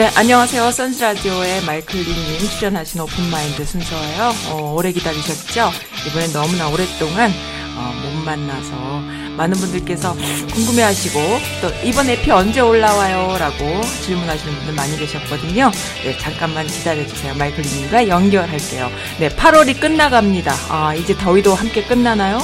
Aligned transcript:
네, 0.00 0.10
안녕하세요. 0.16 0.70
선즈라디오의 0.70 1.64
마이클리님 1.66 2.38
출연하신 2.38 3.02
오픈마인드 3.02 3.66
순서예요. 3.66 4.32
어, 4.48 4.72
오래 4.74 4.92
기다리셨죠? 4.92 5.70
이번엔 6.06 6.32
너무나 6.32 6.70
오랫동안 6.70 7.30
어, 7.76 7.92
못 8.02 8.24
만나서 8.24 9.00
많은 9.36 9.58
분들께서 9.58 10.16
궁금해하시고 10.54 11.20
또 11.60 11.70
이번 11.84 12.08
에피 12.08 12.30
언제 12.30 12.60
올라와요? 12.60 13.36
라고 13.38 13.58
질문하시는 14.06 14.54
분들 14.54 14.72
많이 14.72 14.96
계셨거든요. 14.96 15.70
네, 16.02 16.16
잠깐만 16.16 16.66
기다려주세요. 16.66 17.34
마이클리님과 17.34 18.08
연결할게요. 18.08 18.90
네, 19.18 19.28
8월이 19.28 19.78
끝나갑니다. 19.78 20.54
아, 20.70 20.94
이제 20.94 21.14
더위도 21.14 21.54
함께 21.54 21.84
끝나나요? 21.84 22.38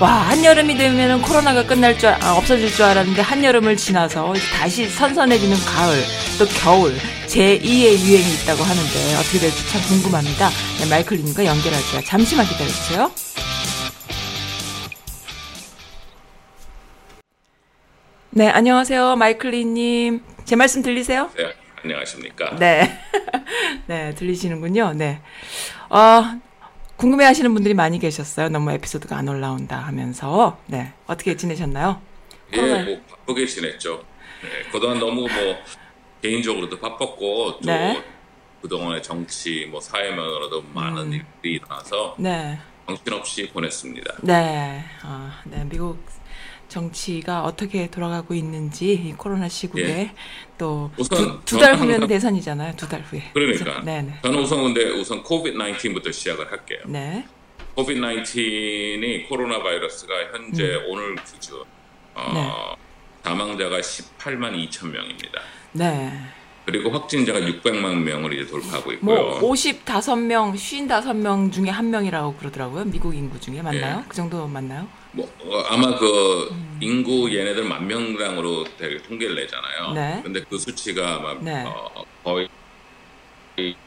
와, 0.00 0.12
한여름이 0.28 0.76
되면은 0.76 1.20
코로나가 1.20 1.66
끝날 1.66 1.98
줄, 1.98 2.08
아, 2.08 2.34
없어질 2.36 2.70
줄 2.72 2.84
알았는데 2.84 3.20
한여름을 3.20 3.76
지나서 3.76 4.34
다시 4.54 4.88
선선해지는 4.88 5.56
가을, 5.58 6.02
또 6.38 6.44
겨울, 6.44 6.92
제2의 7.28 7.96
유행이 8.04 8.34
있다고 8.42 8.62
하는데 8.62 9.14
어떻게 9.18 9.38
될지 9.38 9.66
참 9.70 9.80
궁금합니다. 9.88 10.50
네, 10.80 10.90
마이클님과 10.90 11.46
연결할게요. 11.46 12.02
잠시만 12.04 12.44
기다려주세요. 12.44 13.10
네, 18.30 18.48
안녕하세요. 18.48 19.16
마이클리님. 19.16 20.22
제 20.44 20.56
말씀 20.56 20.82
들리세요? 20.82 21.30
네, 21.38 21.54
안녕하십니까. 21.82 22.56
네. 22.56 23.00
네, 23.88 24.14
들리시는군요. 24.14 24.92
네. 24.92 25.22
어, 25.88 26.38
궁금해 26.96 27.24
하시는 27.24 27.52
분들이 27.54 27.72
많이 27.72 27.98
계셨어요. 27.98 28.50
너무 28.50 28.72
에피소드가 28.72 29.16
안 29.16 29.26
올라온다 29.28 29.78
하면서. 29.78 30.58
네. 30.66 30.92
어떻게 31.06 31.34
지내셨나요? 31.34 32.02
예, 32.52 32.82
뭐 32.84 33.00
바쁘게 33.08 33.46
지냈죠. 33.46 34.04
네, 34.42 34.70
그동안 34.70 34.98
너무 34.98 35.22
뭐 35.22 35.56
개인적으로도 36.30 36.78
바빴고 36.80 37.60
또 37.60 37.66
네. 37.66 38.02
그동안의 38.62 39.02
정치 39.02 39.66
뭐 39.70 39.80
사회면으로도 39.80 40.62
많은 40.74 41.02
음. 41.04 41.12
일들이 41.12 41.54
일어나서 41.54 42.16
네. 42.18 42.58
정신없이 42.86 43.48
보냈습니다. 43.50 44.14
네. 44.22 44.84
아, 45.02 45.40
네. 45.44 45.64
미국 45.68 46.04
정치가 46.68 47.44
어떻게 47.44 47.88
돌아가고 47.88 48.34
있는지 48.34 48.92
이 48.94 49.12
코로나 49.12 49.48
시국에 49.48 49.84
예. 49.88 50.14
또 50.58 50.90
우선 50.98 51.40
두달 51.44 51.76
후면 51.76 52.08
대선이잖아요. 52.08 52.74
두 52.74 52.88
달 52.88 53.02
후에. 53.02 53.22
그러니까 53.32 53.80
네, 53.82 54.02
네. 54.02 54.14
저는 54.22 54.40
우선 54.40 54.62
근데 54.64 54.90
우선 54.90 55.22
코비드 55.22 55.56
19부터 55.56 56.12
시작을 56.12 56.50
할게요. 56.50 56.80
네. 56.86 57.24
코비드 57.76 58.00
19이 58.00 59.28
코로나 59.28 59.62
바이러스가 59.62 60.12
현재 60.32 60.64
음. 60.74 60.84
오늘 60.88 61.14
기준 61.24 61.62
어, 62.14 62.32
네. 62.34 62.85
사망자가 63.26 63.80
18만 63.80 64.68
2천 64.68 64.92
명입니다. 64.92 65.40
네. 65.72 66.12
그리고 66.64 66.90
확진자가 66.90 67.40
600만 67.40 68.02
명을 68.02 68.32
이제 68.32 68.50
돌파하고 68.50 68.92
있고요. 68.92 69.38
뭐 69.40 69.40
55명, 69.52 70.54
55명 70.54 71.52
중에 71.52 71.70
한 71.70 71.90
명이라고 71.90 72.34
그러더라고요. 72.34 72.84
미국 72.84 73.14
인구 73.14 73.40
중에 73.40 73.62
맞나요? 73.62 73.98
예. 73.98 74.08
그 74.08 74.14
정도 74.14 74.46
맞나요? 74.46 74.88
뭐 75.12 75.28
어, 75.40 75.60
아마 75.68 75.96
그 75.96 76.48
음. 76.52 76.78
인구 76.80 77.32
얘네들 77.34 77.64
만 77.64 77.86
명당으로 77.86 78.64
되게 78.78 78.98
통계를 79.02 79.34
내잖아요. 79.34 79.92
네. 79.94 80.20
근데 80.22 80.42
그 80.48 80.58
수치가 80.58 81.16
아마 81.16 81.34
네. 81.34 81.64
어, 81.66 82.04
거의 82.22 82.48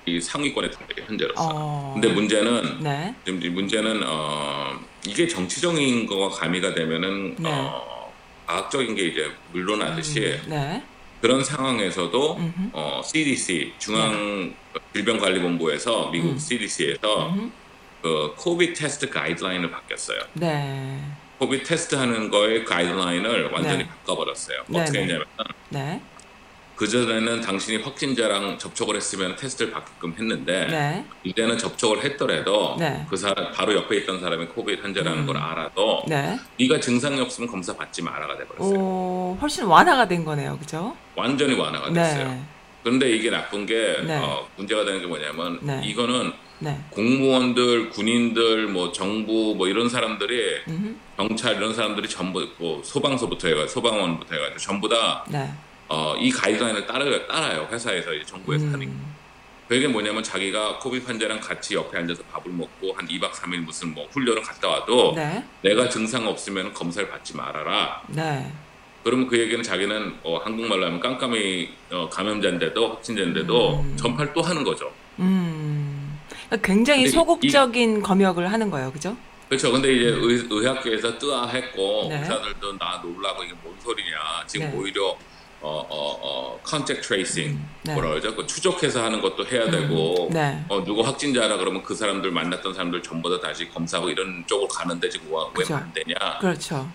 이 0.06 0.20
상위권에 0.20 0.70
들어요 0.70 0.88
현재로서. 1.06 1.50
어. 1.54 1.92
근데 1.94 2.10
문제는 2.10 2.80
네. 2.82 3.16
지금 3.26 3.42
이 3.44 3.50
문제는 3.50 4.04
어, 4.06 4.80
이게 5.06 5.28
정치적인 5.28 6.08
거가 6.08 6.30
가미가 6.30 6.74
되면은 6.74 7.36
네. 7.38 7.50
어, 7.52 7.99
과학적인 8.50 8.96
게 8.96 9.04
이제 9.04 9.32
물러나듯이 9.52 10.40
네. 10.48 10.84
그런 11.22 11.44
상황에서도 11.44 12.38
음흠. 12.38 12.54
네. 12.58 12.70
어, 12.74 13.02
CDC 13.06 13.74
중앙 13.78 14.56
질병관리본부에서 14.94 16.10
미국 16.10 16.32
음. 16.32 16.38
CDC에서 16.40 17.30
음흠. 17.30 17.50
그 18.02 18.34
COVID 18.38 18.74
테스트 18.74 19.10
가이드라인을 19.10 19.70
바뀌었어요. 19.70 20.20
네. 20.34 21.00
COVID 21.38 21.64
테스트 21.64 21.96
하는 21.96 22.32
거의 22.32 22.66
가이드라인을 22.66 23.52
완전히 23.52 23.84
네. 23.84 23.88
바꿔버렸어요. 23.88 24.64
네, 24.68 24.82
어떻게 24.82 24.98
네. 25.00 25.04
했냐면 25.04 25.26
네. 25.70 26.02
그전에는 26.80 27.42
당신이 27.42 27.84
확진자랑 27.84 28.58
접촉을 28.58 28.96
했으면 28.96 29.36
테스트를 29.36 29.74
받게끔 29.74 30.14
했는데 30.18 30.66
네. 30.68 31.06
이제는 31.26 31.58
접촉을 31.58 32.06
했더라도 32.06 32.78
네. 32.80 33.06
그 33.10 33.18
사람 33.18 33.52
바로 33.52 33.76
옆에 33.76 33.98
있던 33.98 34.22
사람이 34.22 34.46
코비드 34.46 34.82
환자라는 34.82 35.24
음. 35.24 35.26
걸 35.26 35.36
알아도 35.36 36.04
네. 36.08 36.40
네가 36.58 36.80
증상이 36.80 37.20
없으면 37.20 37.50
검사 37.50 37.76
받지 37.76 38.02
마라가 38.02 38.38
돼버렸어요. 38.38 38.80
오, 38.80 39.38
훨씬 39.42 39.66
완화가 39.66 40.08
된 40.08 40.24
거네요. 40.24 40.58
그죠? 40.58 40.96
완전히 41.18 41.54
완화가 41.54 41.92
됐어요. 41.92 42.30
네. 42.30 42.42
그런데 42.82 43.12
이게 43.12 43.30
나쁜 43.30 43.66
게 43.66 44.02
네. 44.08 44.16
어, 44.16 44.48
문제가 44.56 44.86
되는 44.86 45.02
게 45.02 45.06
뭐냐면 45.06 45.60
네. 45.62 45.82
이거는 45.84 46.32
네. 46.60 46.80
공무원들, 46.92 47.90
군인들, 47.90 48.68
뭐 48.68 48.94
정부 48.94 49.54
뭐 49.58 49.68
이런 49.68 49.90
사람들이 49.90 50.62
음흠. 50.70 50.96
경찰 51.18 51.58
이런 51.58 51.74
사람들이 51.74 52.08
전부 52.08 52.48
뭐 52.58 52.82
소방서부터 52.86 53.50
해가 53.50 53.68
소방원부터 53.68 54.34
해가지고 54.34 54.60
전부 54.60 54.88
다 54.88 55.26
네. 55.28 55.50
어, 55.90 56.16
이 56.18 56.30
가이드라인을 56.32 56.86
따라요, 56.86 57.28
따라요. 57.28 57.68
회사에서, 57.72 58.12
정부에서 58.26 58.66
하는 58.68 58.80
게. 58.82 58.86
음. 58.86 59.16
그게 59.68 59.88
뭐냐면 59.88 60.24
자기가 60.24 60.80
코비드 60.80 61.06
환자랑 61.06 61.40
같이 61.40 61.76
옆에 61.76 61.98
앉아서 62.00 62.24
밥을 62.24 62.52
먹고 62.52 62.94
한 62.94 63.08
2박 63.08 63.32
3일 63.32 63.58
무슨 63.60 63.94
뭐 63.94 64.08
훈련을 64.12 64.42
갔다 64.42 64.68
와도 64.68 65.14
네. 65.16 65.44
내가 65.62 65.88
증상 65.90 66.28
없으면 66.28 66.74
검사를 66.74 67.08
받지 67.08 67.36
말아라. 67.36 68.02
네. 68.08 68.52
그러면 69.04 69.28
그 69.28 69.38
얘기는 69.38 69.62
자기는 69.62 70.18
어, 70.24 70.38
한국말로 70.38 70.86
하면 70.88 71.00
깜깜이 71.00 71.70
어, 71.92 72.10
감염자인데도 72.10 72.90
확진자인데도 72.96 73.80
음. 73.82 73.96
전파를 73.96 74.34
또 74.34 74.42
하는 74.42 74.64
거죠. 74.64 74.92
음. 75.20 76.20
그러니까 76.48 76.58
굉장히 76.68 77.02
근데 77.04 77.10
이- 77.10 77.12
소극적인 77.12 78.02
검역을 78.02 78.52
하는 78.52 78.72
거예요. 78.72 78.92
그죠? 78.92 79.16
그렇죠. 79.50 79.72
근데 79.72 79.94
이제 79.94 80.06
의, 80.08 80.48
의학계에서 80.50 81.18
뜨아 81.20 81.48
했고 81.48 82.06
음. 82.08 82.10
네. 82.10 82.20
의사들도 82.20 82.78
나 82.80 83.00
놀라고 83.04 83.44
이게 83.44 83.54
뭔 83.64 83.76
소리냐. 83.80 84.18
지금 84.48 84.72
네. 84.72 84.78
오히려 84.78 85.16
어, 85.62 85.86
어, 85.90 86.20
어, 86.22 86.60
contact 86.64 87.02
tracing 87.02 87.50
음, 87.50 87.70
네. 87.84 87.94
뭐라 87.94 88.10
그러죠? 88.10 88.36
그 88.36 88.46
추적해서 88.48 89.04
하는 89.04 89.22
것도 89.22 89.46
해야 89.46 89.70
되고 89.70 90.30
네. 90.32 90.64
어, 90.70 90.84
누구 90.84 91.02
확진자라 91.02 91.58
그러면 91.58 91.84
그 91.84 91.94
사람들 91.94 92.32
만났던 92.32 92.74
사람들 92.74 93.04
전부 93.04 93.30
다 93.30 93.46
다시 93.46 93.70
검사하고 93.70 94.10
이런 94.10 94.44
쪽으로 94.48 94.68
가는데 94.68 95.10
지금. 95.10 95.30
왜안 95.30 95.94
되냐? 95.94 96.40
그렇죠. 96.40 96.90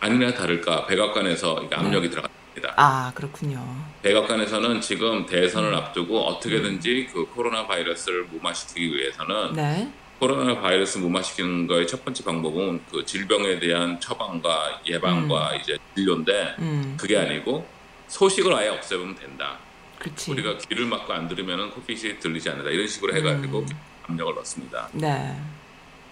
아니나 0.00 0.34
다를까 0.34 0.86
백악관에서 0.86 1.62
이게 1.64 1.74
압력이 1.74 2.10
들어갑니다. 2.10 2.74
아, 2.76 3.12
그렇군요. 3.14 3.64
백악관에서는 4.02 4.80
지금 4.80 5.24
대선을 5.26 5.72
음. 5.72 5.78
앞두고 5.78 6.20
어떻게든지 6.26 7.08
그 7.12 7.26
코로나 7.26 7.66
바이러스를 7.66 8.24
무마시키기 8.24 8.94
위해서는 8.94 9.52
네. 9.54 9.92
코로나 10.18 10.60
바이러스 10.60 10.98
무마시키는 10.98 11.66
거의 11.66 11.86
첫 11.86 12.04
번째 12.04 12.22
방법은 12.24 12.82
그 12.90 13.04
질병에 13.04 13.58
대한 13.58 13.98
처방과 13.98 14.82
예방과 14.86 15.56
이제 15.56 15.78
진료인데 15.96 16.56
음. 16.58 16.96
그게 17.00 17.16
아니고 17.16 17.66
소식을 18.12 18.54
아예 18.54 18.68
없애면 18.68 19.14
된다. 19.14 19.58
그렇지. 19.98 20.30
우리가 20.30 20.58
귀를 20.58 20.84
막고 20.84 21.12
안 21.14 21.26
들으면은 21.28 21.70
코피시 21.70 22.18
들리지 22.18 22.50
않는다. 22.50 22.70
이런 22.70 22.86
식으로 22.86 23.14
해가지고 23.14 23.60
음. 23.60 23.66
압력을 24.06 24.34
넣습니다. 24.34 24.88
네. 24.92 25.34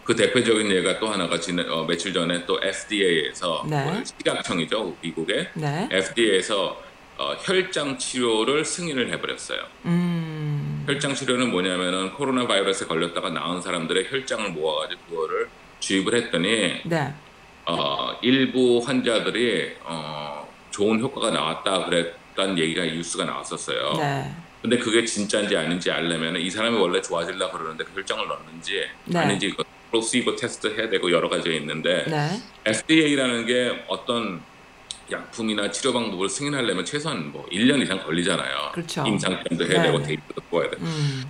그 0.05 0.17
대표적인 0.17 0.71
예가 0.71 0.99
또 0.99 1.09
하나가 1.09 1.39
지난 1.39 1.71
어, 1.71 1.85
며칠 1.85 2.15
전에 2.15 2.47
또 2.47 2.59
FDA에서 2.63 3.67
네. 3.69 4.03
식약청이죠 4.05 4.97
미국의 5.03 5.51
네. 5.55 5.89
FDA에서 5.93 6.83
어, 7.19 7.37
혈장 7.39 7.99
치료를 7.99 8.65
승인을 8.65 9.13
해버렸어요. 9.13 9.61
음. 9.85 10.85
혈장 10.87 11.15
치료는 11.15 11.51
뭐냐면은 11.51 12.15
코로나 12.15 12.47
바이러스에 12.47 12.87
걸렸다가 12.87 13.29
나은 13.29 13.61
사람들의 13.61 14.07
혈장을 14.11 14.53
모아가지고 14.53 15.01
그거를 15.11 15.49
주입을 15.81 16.15
했더니 16.15 16.81
네. 16.85 17.13
어, 17.67 18.19
일부 18.23 18.83
환자들이 18.85 19.77
어, 19.85 20.30
좋은 20.81 20.99
효과가 20.99 21.31
나왔다 21.31 21.85
그랬던 21.85 22.59
얘기가 22.59 22.87
뉴스가 22.87 23.27
나왔었어요. 23.27 23.93
네. 23.99 24.35
근데 24.63 24.79
그게 24.79 25.05
진짜인지 25.05 25.55
아닌지 25.55 25.91
알려면 25.91 26.37
이 26.37 26.51
사람이 26.51 26.77
원래 26.79 27.03
좋아지려고 27.03 27.59
그러는데 27.59 27.85
그 27.85 27.93
혈장을 28.01 28.27
넣는지 28.27 28.87
네. 29.05 29.19
아닌지 29.19 29.55
플로시보 29.91 30.37
테스트 30.37 30.69
해야 30.69 30.89
되고 30.89 31.11
여러 31.11 31.29
가지가 31.29 31.55
있는데 31.57 32.05
네. 32.09 32.41
FDA라는 32.65 33.45
게 33.45 33.85
어떤 33.89 34.41
약품이나 35.13 35.71
치료 35.71 35.93
방법을 35.93 36.29
승인하려면 36.31 36.85
최소한 36.85 37.31
뭐 37.31 37.47
1년 37.51 37.83
이상 37.83 38.03
걸리잖아요. 38.03 38.71
그렇죠. 38.73 39.05
임상시험도 39.07 39.67
해야 39.67 39.83
되고 39.83 39.99
네. 39.99 40.07
데이터도 40.07 40.41
뽑아야 40.49 40.71
돼. 40.71 40.77
음. 40.81 41.25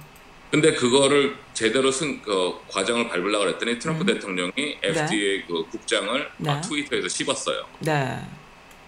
근데 0.52 0.74
그거를 0.74 1.36
제대로 1.54 1.90
승, 1.90 2.20
그 2.22 2.54
과정을 2.68 3.08
밟으려고 3.08 3.46
그랬더니 3.46 3.78
트럼프 3.78 4.02
음. 4.02 4.06
대통령이 4.06 4.78
FDA 4.82 5.44
그 5.46 5.64
국장을 5.70 6.30
네. 6.38 6.50
아, 6.50 6.60
트위터에서 6.60 7.08
씹었어요. 7.08 7.64
네. 7.80 8.18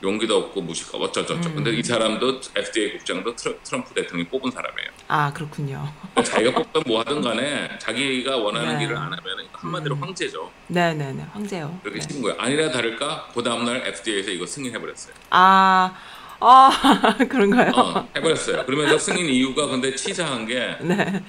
용기도 0.02 0.36
없고 0.38 0.60
무식하고 0.62 1.04
어쩌저쩌. 1.04 1.48
음. 1.48 1.54
근데 1.56 1.70
이 1.72 1.82
사람도 1.82 2.40
FDA 2.56 2.98
국장도 2.98 3.36
트럼프 3.36 3.94
대통령이 3.94 4.28
뽑은 4.28 4.50
사람이에요. 4.50 4.90
아, 5.08 5.32
그렇군요. 5.32 5.92
그러니까 6.14 6.22
자기가 6.24 6.52
뽑든 6.52 6.82
뭐 6.86 7.00
하든 7.00 7.22
간에 7.22 7.78
자기가 7.78 8.36
원하는 8.36 8.78
네. 8.78 8.84
일을 8.84 8.96
안 8.96 9.04
하면 9.04 9.20
한마디로 9.52 9.94
음. 9.94 10.02
황제죠. 10.02 10.50
네, 10.68 10.92
네, 10.94 11.12
네. 11.12 11.24
황제요. 11.32 11.78
그렇게 11.82 12.00
네. 12.00 12.20
거예요. 12.20 12.36
아니라 12.38 12.70
다를까 12.70 13.28
그 13.32 13.42
다음날 13.42 13.86
FDA에서 13.86 14.30
이거 14.30 14.44
승인해버렸어요. 14.44 15.14
아, 15.30 15.94
아, 16.40 17.16
그런가요? 17.28 17.70
어, 17.76 18.08
해버렸어요. 18.16 18.66
그러면서 18.66 18.98
승인 18.98 19.26
이유가 19.26 19.66
근데 19.68 19.94
치사한 19.94 20.46
게 20.46 20.76
네. 20.80 21.22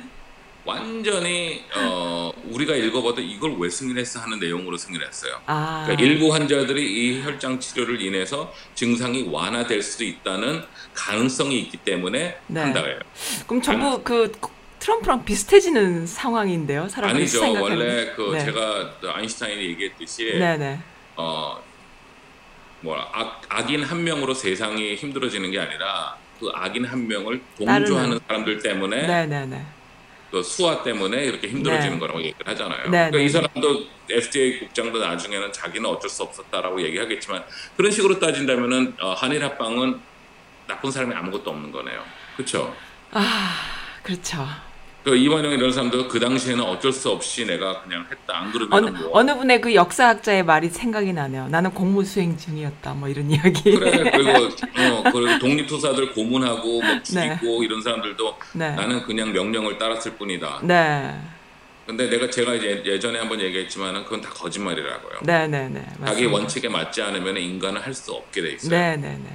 완전히 0.66 1.64
어, 1.76 2.32
우리가 2.50 2.76
읽어봐도 2.76 3.22
이걸 3.22 3.56
왜 3.58 3.70
승인했어 3.70 4.22
하는 4.22 4.40
내용으로 4.40 4.78
승인했어요. 4.78 5.42
아. 5.46 5.84
그러니까 5.86 6.06
일부 6.06 6.34
환자들이 6.34 6.82
이 6.82 7.22
혈장 7.22 7.60
치료를 7.60 8.02
인해서 8.02 8.54
증상이 8.76 9.28
완화될 9.30 9.82
수도 9.82 10.06
있다는 10.06 10.64
가능성이 10.94 11.60
있기 11.62 11.78
때문에 11.78 12.38
네. 12.48 12.60
한다고요. 12.60 13.00
그럼 13.48 13.62
전부 13.62 14.02
그 14.04 14.32
트럼프랑 14.80 15.26
비슷해지는 15.26 16.06
상황인데요. 16.08 16.88
사람들이 16.90 17.24
아니죠. 17.24 17.40
생각하는. 17.40 17.78
원래 17.78 18.14
그 18.16 18.32
네. 18.34 18.46
제가 18.46 19.00
또 19.02 19.14
아인슈타인이 19.14 19.64
얘기했듯이 19.64 20.36
네, 20.38 20.58
네. 20.58 20.80
어 21.16 21.62
뭐라 22.82 23.10
악, 23.14 23.42
악인 23.48 23.84
한 23.84 24.04
명으로 24.04 24.34
세상이 24.34 24.96
힘들어지는 24.96 25.52
게 25.52 25.60
아니라 25.60 26.18
그 26.40 26.50
악인 26.54 26.84
한 26.84 27.08
명을 27.08 27.42
동조하는 27.58 28.20
사람들 28.28 28.62
때문에 28.62 29.08
네, 29.08 29.26
네, 29.26 29.46
네. 29.46 29.66
그 30.34 30.42
수화 30.42 30.82
때문에 30.82 31.26
이렇게 31.26 31.48
힘들어지는 31.48 31.94
네. 31.94 32.00
거라고 32.00 32.20
얘기를 32.20 32.48
하잖아요. 32.48 32.86
네, 32.86 33.12
그러니까 33.12 33.18
네, 33.20 33.24
이 33.24 33.30
사람도 33.30 33.86
FDA 34.10 34.60
국장도 34.62 34.98
나중에는 34.98 35.54
자기는 35.54 35.88
어쩔 35.88 36.10
수 36.10 36.24
없었다라고 36.24 36.82
얘기하겠지만 36.82 37.44
그런 37.78 37.92
식으로 37.92 38.18
따진다면은 38.18 38.96
어, 39.00 39.14
한일 39.14 39.44
합방은 39.44 40.02
나쁜 40.68 40.90
사람이 40.90 41.14
아무것도 41.14 41.52
없는 41.52 41.72
거네요. 41.72 42.04
그렇죠? 42.36 42.76
아, 43.12 43.60
그렇죠. 44.02 44.44
그 45.04 45.18
이완영 45.18 45.52
이런 45.52 45.72
사람도 45.72 46.08
그 46.08 46.18
당시에는 46.18 46.64
어쩔 46.64 46.94
수 46.94 47.10
없이 47.10 47.46
내가 47.46 47.82
그냥 47.82 48.06
했다. 48.10 48.38
안 48.38 48.46
어느 48.48 48.52
그러면 48.70 48.98
뭐 49.02 49.10
어느 49.14 49.36
분의 49.36 49.60
그 49.60 49.76
역사학자의 49.76 50.44
말이 50.46 50.70
생각이 50.70 51.12
나네요. 51.12 51.50
나는 51.50 51.72
공무 51.72 52.06
수행 52.06 52.38
중이었다. 52.38 52.94
뭐 52.94 53.10
이런 53.10 53.30
이야기. 53.32 53.72
그래 53.78 54.10
그리고 54.12 54.30
어 54.32 55.04
그리고 55.12 55.40
독립투사들 55.40 56.14
고문하고 56.14 56.82
막 56.82 57.04
죽이고 57.04 57.64
이런 57.64 57.82
사람들도 57.82 58.38
네. 58.54 58.76
나는 58.76 59.04
그냥 59.04 59.34
명령을 59.34 59.78
따랐을 59.78 60.14
뿐이다. 60.14 60.60
네. 60.64 61.14
근데 61.86 62.10
내가 62.10 62.30
제가 62.30 62.56
예전에 62.64 63.20
한번 63.20 63.42
얘기했지만은 63.42 64.06
그건 64.06 64.22
다 64.22 64.30
거짓말이라고요. 64.30 65.20
네, 65.24 65.48
네, 65.50 65.68
네. 65.68 65.84
자기 66.00 66.06
맞습니다. 66.08 66.32
원칙에 66.34 66.70
맞지 66.70 67.02
않으면 67.02 67.36
인간은 67.36 67.82
할 67.82 67.94
수 67.94 68.14
없게 68.14 68.42
돼 68.42 68.54
있어요. 68.54 68.70
네, 68.70 68.96
네, 68.96 69.10
네. 69.22 69.30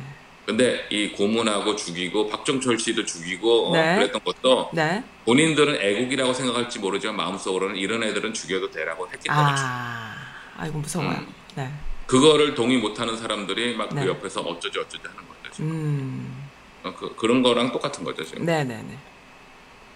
근데 0.48 0.86
이 0.88 1.10
고문하고 1.10 1.76
죽이고 1.76 2.28
박정철 2.30 2.78
씨도 2.78 3.04
죽이고 3.04 3.68
어, 3.68 3.72
네. 3.74 3.96
그랬던 3.96 4.22
것도 4.24 4.70
네. 4.72 5.04
본인들은 5.26 5.76
애국이라고 5.76 6.32
생각할지 6.32 6.78
모르지만 6.78 7.16
마음속으로는 7.16 7.76
이런 7.76 8.02
애들은 8.02 8.32
죽여도 8.32 8.70
되라고 8.70 9.06
했기 9.12 9.28
때문에 9.28 9.44
아. 9.58 10.14
아이고 10.56 10.78
무서워요. 10.78 11.18
음. 11.18 11.34
네. 11.54 11.70
그거를 12.06 12.54
동의 12.54 12.78
못하는 12.78 13.14
사람들이 13.14 13.76
막그 13.76 13.94
네. 13.96 14.06
옆에서 14.06 14.40
어쩌지 14.40 14.78
어쩌지 14.78 15.02
하는 15.06 15.16
거죠. 15.16 15.52
지금. 15.52 15.70
음. 15.70 16.48
어, 16.82 16.94
그, 16.94 17.14
그런 17.14 17.42
거랑 17.42 17.70
똑같은 17.70 18.02
거죠 18.02 18.24
지금. 18.24 18.46
네, 18.46 18.64
네, 18.64 18.82
네. 18.88 18.96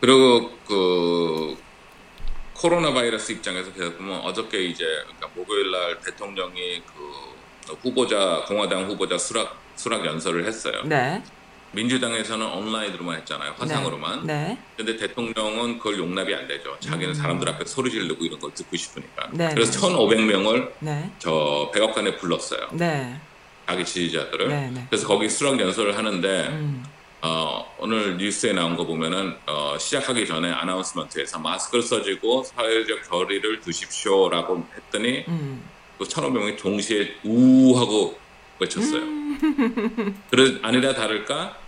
그리고 0.02 0.50
그 0.66 1.56
코로나 2.52 2.93
바이러스 2.93 3.32
입장에서 3.32 3.72
계속 3.72 3.96
보면 3.96 4.20
어저께 4.20 4.64
이제 4.64 4.84
그러니까 4.84 5.31
목요일 5.34 5.70
날 5.70 5.99
대통령이 6.00 6.82
그 6.82 7.75
후보자 7.82 8.44
공화당 8.46 8.84
후보자 8.90 9.16
수락 9.16 9.62
수락 9.76 10.04
연설을 10.06 10.46
했어요. 10.46 10.82
네. 10.84 11.22
민주당에서는 11.72 12.46
온라인으로만 12.46 13.19
했잖아요. 13.19 13.54
화상으로만. 13.56 14.26
네. 14.26 14.58
근데 14.76 14.96
대통령은 14.96 15.78
그걸 15.78 15.98
용납이 15.98 16.34
안 16.34 16.46
되죠. 16.46 16.76
자기는 16.80 17.14
사람들 17.14 17.48
앞에 17.48 17.64
소리 17.64 17.90
지르고 17.90 18.24
이런 18.24 18.38
걸 18.38 18.52
듣고 18.52 18.76
싶으니까. 18.76 19.26
음. 19.32 19.38
네, 19.38 19.50
그래서 19.54 19.88
네. 19.88 19.94
1,500명을 19.94 20.72
네. 20.80 21.10
저 21.19 21.70
백악관에 21.72 22.16
불렀어요. 22.16 22.69
네. 22.72 23.19
자기 23.66 23.84
지지자들을. 23.84 24.48
네, 24.48 24.70
네. 24.70 24.86
그래서 24.90 25.06
거기 25.06 25.28
수락 25.28 25.58
연설을 25.58 25.96
하는데 25.96 26.48
음. 26.48 26.84
어, 27.22 27.64
오늘 27.78 28.18
뉴스에 28.18 28.52
나온 28.52 28.76
거 28.76 28.84
보면은 28.84 29.36
어, 29.46 29.76
시작하기 29.78 30.26
전에 30.26 30.50
아나운스먼트에서 30.50 31.38
마스크를 31.38 31.82
써주고 31.82 32.42
사회적 32.42 33.08
거리를 33.08 33.60
두십시오라고 33.60 34.66
했더니 34.76 35.25
음. 35.28 35.62
그 35.98 36.04
1,500명이 36.04 36.58
동시에 36.58 37.14
우 37.25 37.78
하고 37.78 38.18
외쳤어요. 38.58 39.02
그래 40.31 40.58
아니라 40.62 40.94
다를까 40.94 41.58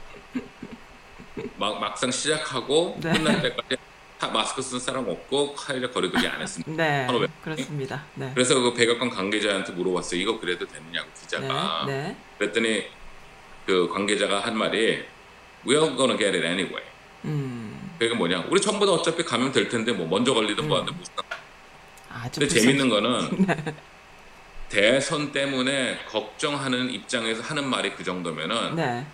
막, 1.56 1.80
막상 1.80 2.10
시작하고 2.10 2.98
네. 3.02 3.12
끝날 3.12 3.42
때까지 3.42 3.76
다 4.18 4.28
마스크 4.28 4.62
쓴 4.62 4.78
사람 4.78 5.08
없고 5.08 5.56
사회적 5.58 5.92
거리두기 5.92 6.26
안 6.26 6.40
했습니다. 6.40 6.72
네. 6.82 7.06
1,500. 7.06 7.42
그렇습니다. 7.42 8.04
네. 8.14 8.30
그래서 8.34 8.58
그 8.60 8.72
백악관 8.74 9.10
관계자한테 9.10 9.72
물어봤어요. 9.72 10.20
이거 10.20 10.38
그래도 10.38 10.66
되느냐고 10.66 11.08
기자가. 11.20 11.84
네. 11.86 11.92
네. 12.02 12.16
그랬더니 12.38 12.84
그 13.66 13.88
관계자가 13.88 14.40
한 14.40 14.56
말이 14.56 15.04
We 15.66 15.76
are 15.76 15.96
gonna 15.96 16.16
get 16.16 16.36
it 16.36 16.46
anyway. 16.46 16.84
음. 17.24 17.92
그게 17.98 18.14
뭐냐? 18.14 18.46
우리 18.50 18.60
전부 18.60 18.86
다 18.86 18.92
어차피 18.92 19.22
가면 19.24 19.52
될 19.52 19.68
텐데 19.68 19.92
뭐 19.92 20.06
먼저 20.06 20.32
걸리든 20.34 20.68
뭐 20.68 20.80
하든 20.80 20.96
무슨. 20.96 21.12
아주 22.10 22.40
근데 22.40 22.54
재밌는 22.54 22.88
거는 22.88 23.46
대선 24.74 25.30
때문에 25.30 25.98
걱정하는 26.08 26.90
입장에서 26.90 27.42
하는 27.42 27.68
말이 27.68 27.92
그 27.94 28.02
정도면은 28.02 28.74
네. 28.74 29.06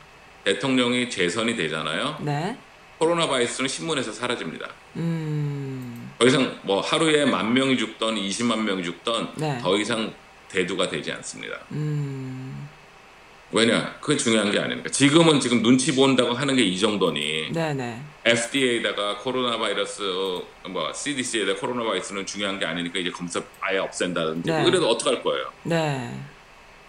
대통령이 0.42 1.10
재선이 1.10 1.54
되잖아요. 1.54 2.16
네. 2.22 2.56
코로나 2.98 3.28
바이러스는 3.28 3.68
신문에서 3.68 4.10
사라집니다. 4.10 4.68
음. 4.96 6.10
더 6.18 6.26
이상 6.26 6.58
뭐 6.62 6.80
하루에 6.80 7.26
만 7.26 7.52
명이 7.52 7.76
죽던 7.76 8.16
20만 8.16 8.62
명이 8.62 8.82
죽던 8.84 9.32
네. 9.36 9.58
더 9.58 9.76
이상 9.76 10.12
대두가 10.48 10.88
되지 10.88 11.12
않습니다. 11.12 11.58
음. 11.72 12.39
왜냐? 13.52 13.97
그게 14.00 14.17
중요한 14.17 14.50
게 14.50 14.58
아니니까. 14.61 14.88
지금은 14.91 15.41
지금 15.41 15.63
눈치 15.63 15.94
본다고 15.94 16.32
하는 16.32 16.55
게 16.55 16.63
이 16.63 16.79
정도니 16.79 17.51
네, 17.53 17.74
네. 17.74 18.01
FDA에다가 18.24 19.19
코로나 19.19 19.58
바이러스 19.58 20.03
뭐 20.69 20.93
CDC에다 20.93 21.56
코로나 21.56 21.82
바이러스는 21.84 22.27
중요한 22.27 22.58
게 22.60 22.65
아니니까 22.67 22.98
이제 23.01 23.10
검사 23.10 23.43
아예 23.60 23.79
없앤다든지 23.79 24.51
네. 24.51 24.65
그래도 24.65 24.89
어떡할 24.91 25.22
거예요. 25.22 25.51
네. 25.65 26.10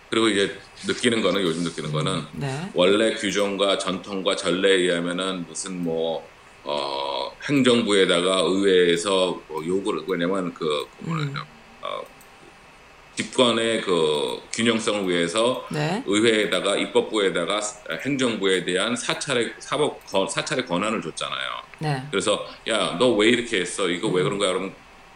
그리고 0.10 0.28
이제 0.28 0.60
느끼는 0.88 1.22
거는 1.22 1.42
요즘 1.42 1.64
느끼는 1.64 1.92
거는 1.92 2.22
네. 2.34 2.70
원래 2.74 3.16
규정과 3.16 3.78
전통과 3.78 4.36
전례에 4.36 4.74
의하면은 4.74 5.46
무슨 5.48 5.84
뭐 5.84 6.28
어, 6.64 7.32
행정부에다가 7.50 8.42
의회에서 8.46 9.42
뭐 9.48 9.66
요구를 9.66 10.04
왜냐면 10.08 10.54
그, 10.54 10.86
그 11.00 11.06
뭐라 11.06 11.24
음. 11.24 11.34
어, 11.82 12.02
집권의 13.22 13.82
그 13.82 14.42
균형성을 14.52 15.08
위해서 15.10 15.66
네. 15.72 16.02
의회에다가 16.08 16.76
입법부에다가 16.78 17.60
행정부에 18.04 18.66
대한 18.66 18.96
사찰의 18.96 19.54
사법 19.60 20.04
권- 20.08 20.28
사찰의 20.28 20.66
권한을 20.66 21.02
줬잖아요. 21.02 21.50
네. 21.80 22.04
그래서 22.10 22.46
야 22.68 22.98
너 22.98 23.16
왜 23.16 23.30
이렇게 23.30 23.62
했어? 23.62 23.88
이거 23.90 24.08
음. 24.08 24.16
왜 24.16 24.24
그런 24.24 24.38
거야? 24.40 24.54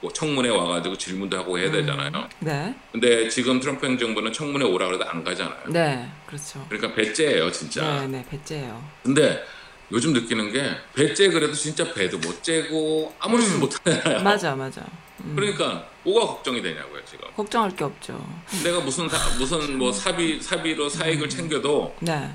뭐 0.01 0.11
청문회 0.13 0.49
와가지고 0.49 0.97
질문도 0.97 1.35
하고 1.37 1.57
해야 1.57 1.71
되잖아요. 1.71 2.11
네. 2.39 2.75
근데 2.91 3.27
지금 3.29 3.59
트럼프 3.59 3.85
행정부는 3.87 4.31
청문회 4.33 4.65
오라 4.65 4.87
그래도 4.87 5.05
안 5.09 5.23
가잖아요. 5.23 5.63
네. 5.69 6.07
그렇죠. 6.27 6.63
그러니까 6.69 6.93
배째예요, 6.93 7.51
진짜. 7.51 8.01
네, 8.01 8.07
네. 8.07 8.25
배째예요. 8.29 8.83
근데 9.03 9.43
요즘 9.91 10.13
느끼는 10.13 10.51
게 10.51 10.63
배째 10.93 11.29
그래도 11.29 11.53
진짜 11.53 11.91
배도 11.93 12.17
못 12.19 12.43
재고 12.43 13.13
아무렇지도 13.19 13.59
못하잖아요. 13.59 14.19
음. 14.19 14.23
맞아, 14.23 14.55
맞아. 14.55 14.83
음. 15.25 15.35
그러니까 15.35 15.87
뭐가 16.03 16.27
걱정이 16.27 16.61
되냐고요 16.61 17.03
지금. 17.05 17.27
걱정할 17.35 17.75
게 17.75 17.83
없죠. 17.83 18.23
내가 18.63 18.79
무슨 18.79 19.09
사, 19.09 19.17
무슨 19.37 19.77
뭐 19.77 19.91
사비 19.91 20.39
사비로 20.41 20.87
사익을 20.87 21.27
챙겨도 21.27 21.95
네. 22.01 22.29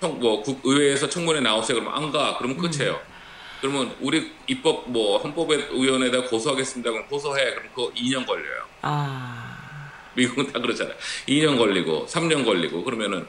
청, 0.00 0.18
뭐 0.18 0.42
국의회에서 0.42 1.08
청문회 1.08 1.40
나오세요 1.40 1.78
그러면 1.78 1.96
안 2.02 2.10
가. 2.10 2.36
그러면 2.38 2.56
끝이에요. 2.58 3.00
그러면 3.60 3.94
우리 4.00 4.32
입법 4.48 4.90
뭐 4.90 5.18
헌법위원회에다 5.18 6.22
고소하겠습니다. 6.24 6.90
그럼 6.90 7.06
고소해. 7.06 7.54
그럼 7.54 7.68
그거 7.74 7.92
2년 7.92 8.26
걸려요. 8.26 8.62
아. 8.82 9.90
미국은 10.14 10.52
다 10.52 10.58
그러잖아요. 10.58 10.96
2년 11.28 11.56
걸리고 11.56 12.06
3년 12.06 12.44
걸리고 12.44 12.82
그러면은 12.82 13.24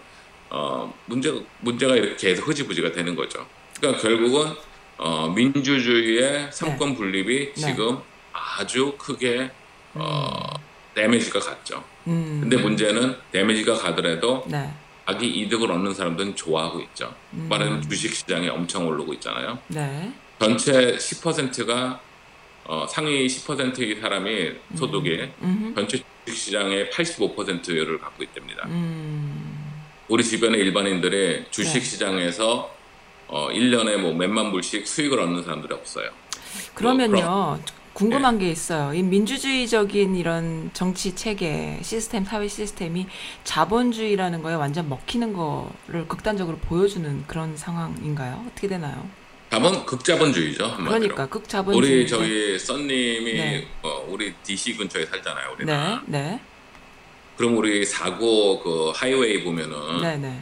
어 0.50 0.94
문제가 1.06 1.40
문제가 1.62 1.96
이렇게 1.96 2.16
계속 2.16 2.48
흐지부지가 2.48 2.92
되는 2.92 3.16
거죠. 3.16 3.46
그러니까 3.80 4.02
결국은 4.02 4.54
어 4.98 5.30
민주주의의 5.30 6.50
삼권 6.52 6.96
분립이 6.96 7.54
네. 7.54 7.54
지금 7.54 8.00
아주 8.34 8.96
크게 8.98 9.52
어 9.94 10.50
데미지가 10.96 11.40
갔죠. 11.40 11.84
음. 12.08 12.40
근데 12.42 12.58
문제는 12.58 13.16
데미지가 13.32 13.76
가더라도 13.76 14.44
네. 14.48 14.70
자기 15.06 15.28
이득을 15.28 15.72
얻는 15.72 15.94
사람들은 15.94 16.36
좋아하고 16.36 16.82
있죠. 16.82 17.14
음. 17.34 17.48
말하자면 17.50 17.82
주식 17.90 18.14
시장이 18.14 18.50
엄청 18.50 18.88
오르고 18.88 19.14
있잖아요. 19.16 19.60
네. 19.68 20.12
전체 20.40 20.96
10%가 20.98 22.00
어, 22.66 22.86
상위 22.90 23.28
10%의 23.28 24.00
사람이 24.00 24.52
소득이 24.76 25.32
음. 25.42 25.74
전체 25.76 26.02
주식 26.26 26.46
시장의 26.46 26.90
85%를 26.90 28.00
갖고 28.00 28.24
있답니다. 28.24 28.66
음. 28.68 29.64
우리 30.08 30.24
주변의 30.24 30.60
일반인들의 30.62 31.48
주식 31.52 31.80
네. 31.80 31.86
시장에서 31.86 32.74
어, 33.28 33.50
1년에 33.50 33.98
뭐 33.98 34.14
몇만 34.14 34.52
불씩 34.52 34.88
수익을 34.88 35.20
얻는 35.20 35.44
사람들이 35.44 35.74
없어요. 35.74 36.10
그러면요. 36.76 37.60
궁금한 37.94 38.40
게 38.40 38.50
있어요. 38.50 38.94
이 38.94 39.04
민주주의적인 39.04 40.16
이런 40.16 40.72
정치 40.74 41.16
체계, 41.16 41.80
시스템, 41.84 42.26
사회 42.26 42.48
시스템이 42.48 43.08
자본주의라는 43.44 44.42
거에 44.42 44.56
완전 44.56 44.90
먹히는 44.90 45.34
거를 45.34 46.08
극단적으로 46.08 46.58
보여주는 46.58 47.24
그런 47.28 47.56
상황인가요? 47.56 48.46
어떻게 48.48 48.68
되나요? 48.68 49.08
자본 49.52 49.86
극자본주의죠. 49.86 50.66
한마디로. 50.66 51.14
그러니까 51.14 51.28
극자본주의. 51.28 52.00
우리 52.02 52.08
저기 52.08 52.58
썬님이 52.58 53.34
네. 53.34 53.68
어, 53.84 54.04
우리 54.10 54.34
DC 54.44 54.76
근처에 54.78 55.06
살잖아요. 55.06 55.52
우리는. 55.54 56.00
네, 56.08 56.20
네, 56.20 56.40
그럼 57.38 57.58
우리 57.58 57.86
사고 57.86 58.60
그 58.64 58.92
하이웨이 58.96 59.44
보면은 59.44 60.02
네, 60.02 60.18
네, 60.18 60.42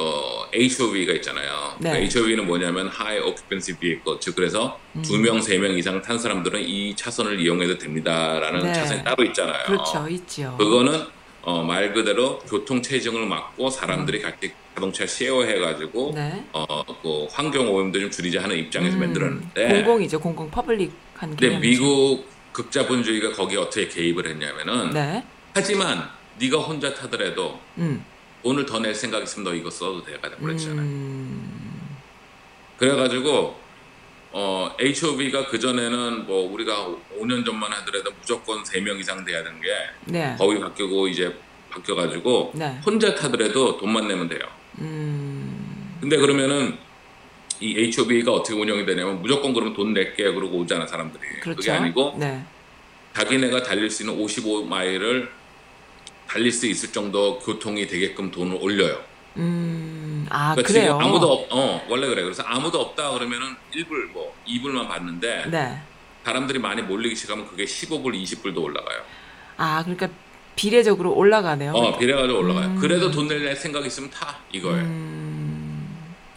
어, 0.00 0.46
HOV가 0.54 1.12
있잖아요. 1.14 1.74
네. 1.80 1.90
그 2.08 2.18
HOV는 2.18 2.46
뭐냐면 2.46 2.86
High 2.88 3.20
Occupancy 3.26 3.76
Vehicle, 3.78 4.18
즉 4.20 4.36
그래서 4.36 4.78
음. 4.94 5.02
두 5.02 5.18
명, 5.18 5.40
세 5.40 5.58
명 5.58 5.76
이상 5.76 6.00
탄 6.00 6.16
사람들은 6.18 6.62
이 6.62 6.94
차선을 6.94 7.40
이용해도 7.40 7.78
됩니다라는 7.78 8.60
네. 8.66 8.72
차선이 8.72 9.02
따로 9.02 9.24
있잖아요. 9.24 9.64
그렇죠, 9.66 10.08
있죠. 10.08 10.54
그거는 10.56 11.04
어, 11.42 11.62
말 11.62 11.92
그대로 11.92 12.38
교통 12.40 12.80
체증을 12.82 13.26
막고 13.26 13.70
사람들이 13.70 14.20
같이 14.20 14.52
자동차 14.74 15.04
쉐어해가지고 15.06 16.10
음. 16.10 16.14
네. 16.14 16.44
어, 16.52 16.84
그 17.02 17.26
환경 17.32 17.68
오염도 17.74 17.98
좀 17.98 18.10
줄이자 18.10 18.42
하는 18.42 18.56
입장에서 18.56 18.96
음, 18.96 19.00
만들었는데, 19.00 19.68
공공이죠, 19.68 20.20
공공 20.20 20.48
퍼블릭한 20.50 21.36
근데. 21.36 21.58
미국 21.58 22.24
극자본주의가 22.52 23.32
거기에 23.32 23.58
어떻게 23.58 23.88
개입을 23.88 24.26
했냐면은 24.28 24.90
네, 24.90 25.24
하지만 25.54 26.08
네가 26.38 26.58
혼자 26.58 26.92
타더라도 26.94 27.58
음, 27.78 28.04
돈을 28.42 28.66
더낼 28.66 28.94
생각 28.94 29.22
있으면 29.22 29.44
너 29.44 29.54
이거 29.54 29.70
써도 29.70 30.02
돼가 30.02 30.28
그랬잖아요. 30.30 30.80
음, 30.80 31.98
그래가지고 32.78 33.58
어, 34.30 34.74
HOV가 34.78 35.46
그 35.46 35.58
전에는 35.58 36.26
뭐 36.26 36.52
우리가 36.52 36.94
5년 37.18 37.44
전만 37.44 37.72
하더라도 37.72 38.10
무조건 38.20 38.62
3명 38.62 39.00
이상 39.00 39.24
돼야 39.24 39.42
되는 39.42 39.60
게 39.60 39.68
네, 40.04 40.36
거의 40.38 40.60
바뀌고 40.60 41.08
이제 41.08 41.34
바뀌어가지고 41.70 42.52
네, 42.54 42.78
혼자 42.84 43.14
타더라도 43.14 43.76
돈만 43.78 44.06
내면 44.06 44.28
돼요. 44.28 44.40
음, 44.78 45.96
근데 46.00 46.16
그러면은 46.16 46.78
이 47.60 47.76
HOV가 47.76 48.32
어떻게 48.32 48.54
운영이 48.58 48.86
되냐면 48.86 49.20
무조건 49.20 49.52
그러면 49.52 49.74
돈 49.74 49.92
낼게 49.92 50.32
그러고 50.32 50.58
오잖아 50.58 50.86
사람들이. 50.86 51.40
그렇죠. 51.40 51.56
그게 51.56 51.70
아니고 51.70 52.16
네, 52.18 52.44
자기네가 53.14 53.62
달릴 53.62 53.90
수 53.90 54.04
있는 54.04 54.16
55마일을 54.24 55.28
달릴 56.28 56.52
수 56.52 56.66
있을 56.66 56.92
정도 56.92 57.38
교통이 57.38 57.86
되게끔 57.86 58.30
돈을 58.30 58.58
올려요. 58.60 59.00
음, 59.36 60.26
아 60.30 60.54
그러니까 60.54 60.68
그래요. 60.72 60.98
지금 60.98 61.00
아무도 61.00 61.32
없, 61.32 61.46
어 61.50 61.84
원래 61.88 62.06
그래. 62.06 62.22
그래서 62.22 62.42
아무도 62.44 62.80
없다 62.80 63.10
그러면은 63.12 63.54
1불 63.74 64.10
뭐 64.12 64.34
2불만 64.46 64.88
받는데 64.88 65.46
네, 65.50 65.80
사람들이 66.24 66.58
많이 66.58 66.82
몰리기 66.82 67.14
시작하면 67.14 67.46
그게 67.48 67.64
15불, 67.64 68.20
20불도 68.22 68.62
올라가요. 68.62 69.00
아 69.56 69.82
그러니까 69.84 70.08
비례적으로 70.56 71.14
올라가네요. 71.14 71.72
어, 71.72 71.96
비례가지고 71.98 72.38
올라가요. 72.38 72.66
음. 72.66 72.76
그래도 72.80 73.10
돈 73.10 73.28
낼 73.28 73.54
생각 73.56 73.86
있으면 73.86 74.10
타 74.10 74.38
이거예요. 74.52 74.80
음, 74.80 75.88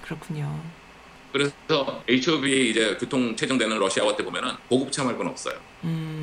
그렇군요. 0.03 0.59
그래서 1.33 2.03
HOV 2.09 2.69
이제 2.71 2.97
교통 2.99 3.35
체증되는 3.35 3.79
러시아워 3.79 4.15
때 4.15 4.23
보면은 4.23 4.51
보급차 4.69 5.03
말고는 5.05 5.31
없어요. 5.31 5.55
음, 5.85 6.20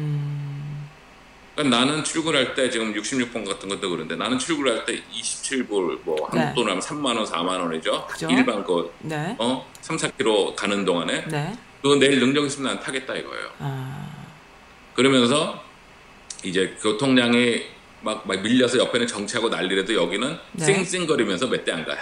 그러니까 1.58 1.76
나는 1.76 2.04
출근할 2.04 2.54
때 2.54 2.70
지금 2.70 2.94
66번 2.94 3.44
같은 3.44 3.68
것도 3.68 3.90
그런데 3.90 4.14
나는 4.14 4.38
출근할 4.38 4.84
때 4.84 5.02
27불 5.12 5.98
뭐 6.04 6.28
한국 6.30 6.38
네. 6.38 6.54
돈으로 6.54 6.70
하면 6.70 6.80
3만 6.80 7.16
원, 7.16 7.24
4만 7.24 7.48
원이죠. 7.60 8.06
그죠? 8.06 8.28
일반 8.30 8.62
그 8.62 8.94
네, 9.00 9.34
어, 9.40 9.68
3, 9.80 9.96
4km 9.96 10.54
가는 10.54 10.84
동안에 10.84 11.24
네, 11.26 11.58
그거 11.82 11.96
내일 11.96 12.20
능력 12.20 12.44
있으면 12.44 12.74
난 12.74 12.80
타겠다 12.80 13.12
이거예요. 13.16 13.50
아, 13.58 14.08
그러면서 14.94 15.60
이제 16.44 16.76
교통량이 16.80 17.62
막, 18.02 18.22
막 18.28 18.40
밀려서 18.40 18.78
옆에는 18.78 19.08
정체하고 19.08 19.48
난리라도 19.48 19.92
여기는 19.96 20.38
네. 20.52 20.64
쌩쌩거리면서 20.64 21.48
몇 21.48 21.64
대 21.64 21.72
안 21.72 21.84
가요. 21.84 21.98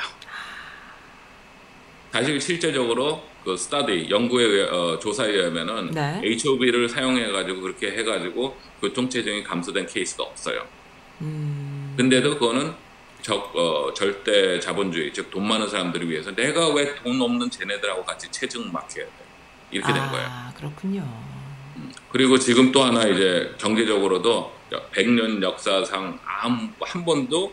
사실 2.13 2.39
실제적으로 2.43 3.25
그 3.47 3.57
스타디 3.57 4.09
연구에 4.11 4.43
의해, 4.45 4.65
어, 4.69 4.99
조사에 4.99 5.31
의하면은 5.31 5.93
네. 5.93 6.21
HOV를 6.25 6.89
사용해 6.89 7.31
가지고 7.31 7.61
그렇게 7.61 7.93
해 7.93 8.03
가지고 8.03 8.57
교통 8.81 9.09
체증이 9.09 9.45
감소된 9.45 9.87
케이스가 9.87 10.25
없어요. 10.25 10.67
음, 11.21 11.95
근데도 11.97 12.39
그거는 12.41 12.75
적, 13.23 13.55
어, 13.57 13.95
절대 13.95 14.59
자본주의 14.59 15.13
즉 15.13 15.31
돈 15.31 15.47
많은 15.47 15.69
사람들을 15.69 16.11
위해서 16.11 16.35
내가 16.35 16.71
왜 16.75 16.97
돈 16.97 17.21
없는 17.23 17.49
쟤네들하고 17.49 18.05
같이 18.05 18.29
체증 18.33 18.73
막혀야 18.73 19.05
돼 19.05 19.11
이렇게 19.71 19.93
된 19.93 20.03
거예요. 20.11 20.27
아 20.29 20.53
그렇군요. 20.57 21.07
그리고 22.11 22.37
지금 22.41 22.73
또 22.73 22.83
하나 22.83 23.07
이제 23.07 23.55
경제적으로도 23.59 24.53
100년 24.93 25.41
역사상 25.41 26.19
아무 26.27 26.69
한 26.81 27.05
번도 27.05 27.53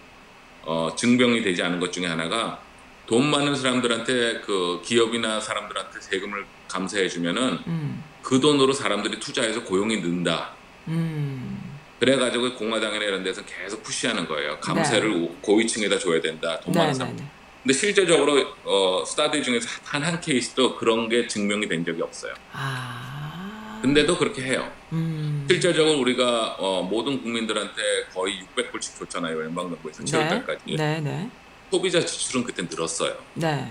어, 0.64 0.90
증명이 0.96 1.44
되지 1.44 1.62
않은 1.62 1.80
것 1.80 1.92
중에 1.94 2.08
하나가 2.08 2.60
돈 3.06 3.30
많은 3.30 3.56
사람들한테 3.56 4.42
그 4.42 4.82
기업이나 4.84 5.40
사람들한테 5.40 6.00
세금을 6.00 6.46
감사해 6.70 7.10
주면은 7.10 7.60
음, 7.68 8.04
그 8.22 8.40
돈으로 8.40 8.74
사람들이 8.74 9.20
투자해서 9.20 9.64
고용이 9.64 9.98
는다. 10.02 10.52
음, 10.88 11.60
그래가지고 12.00 12.56
공화당이나 12.56 13.04
이런 13.06 13.24
데서 13.24 13.42
계속 13.46 13.84
푸시하는 13.84 14.28
거예요. 14.28 14.60
감세를 14.60 15.30
고위층에다 15.42 16.00
줘야 16.00 16.22
된다. 16.22 16.60
돈 16.62 16.74
많은 16.74 16.88
네, 16.90 16.94
사람. 16.94 17.16
네, 17.16 17.24
네. 17.24 17.30
근데 17.64 17.74
실제적으로 17.74 18.46
어, 18.66 19.04
스타디 19.06 19.42
중에서 19.42 19.68
단 19.86 20.04
한 20.04 20.20
케이스도 20.20 20.76
그런 20.76 21.08
게 21.08 21.28
증명이 21.28 21.68
된 21.70 21.86
적이 21.86 22.02
없어요. 22.02 22.34
아, 22.52 23.80
근데도 23.82 24.18
그렇게 24.18 24.42
해요. 24.42 24.70
음, 24.92 25.46
실제적으로 25.50 25.98
우리가 26.00 26.56
어, 26.60 26.84
모든 26.84 27.22
국민들한테 27.22 27.82
거의 28.14 28.42
600불씩 28.56 29.00
줬잖아요. 29.00 29.44
연방정부에서 29.46 30.04
7월달까지. 30.04 30.76
네, 30.78 31.00
네, 31.00 31.30
소비자 31.74 32.00
지출은 32.06 32.44
그때 32.44 32.62
늘었어요. 32.70 33.15
네, 33.34 33.68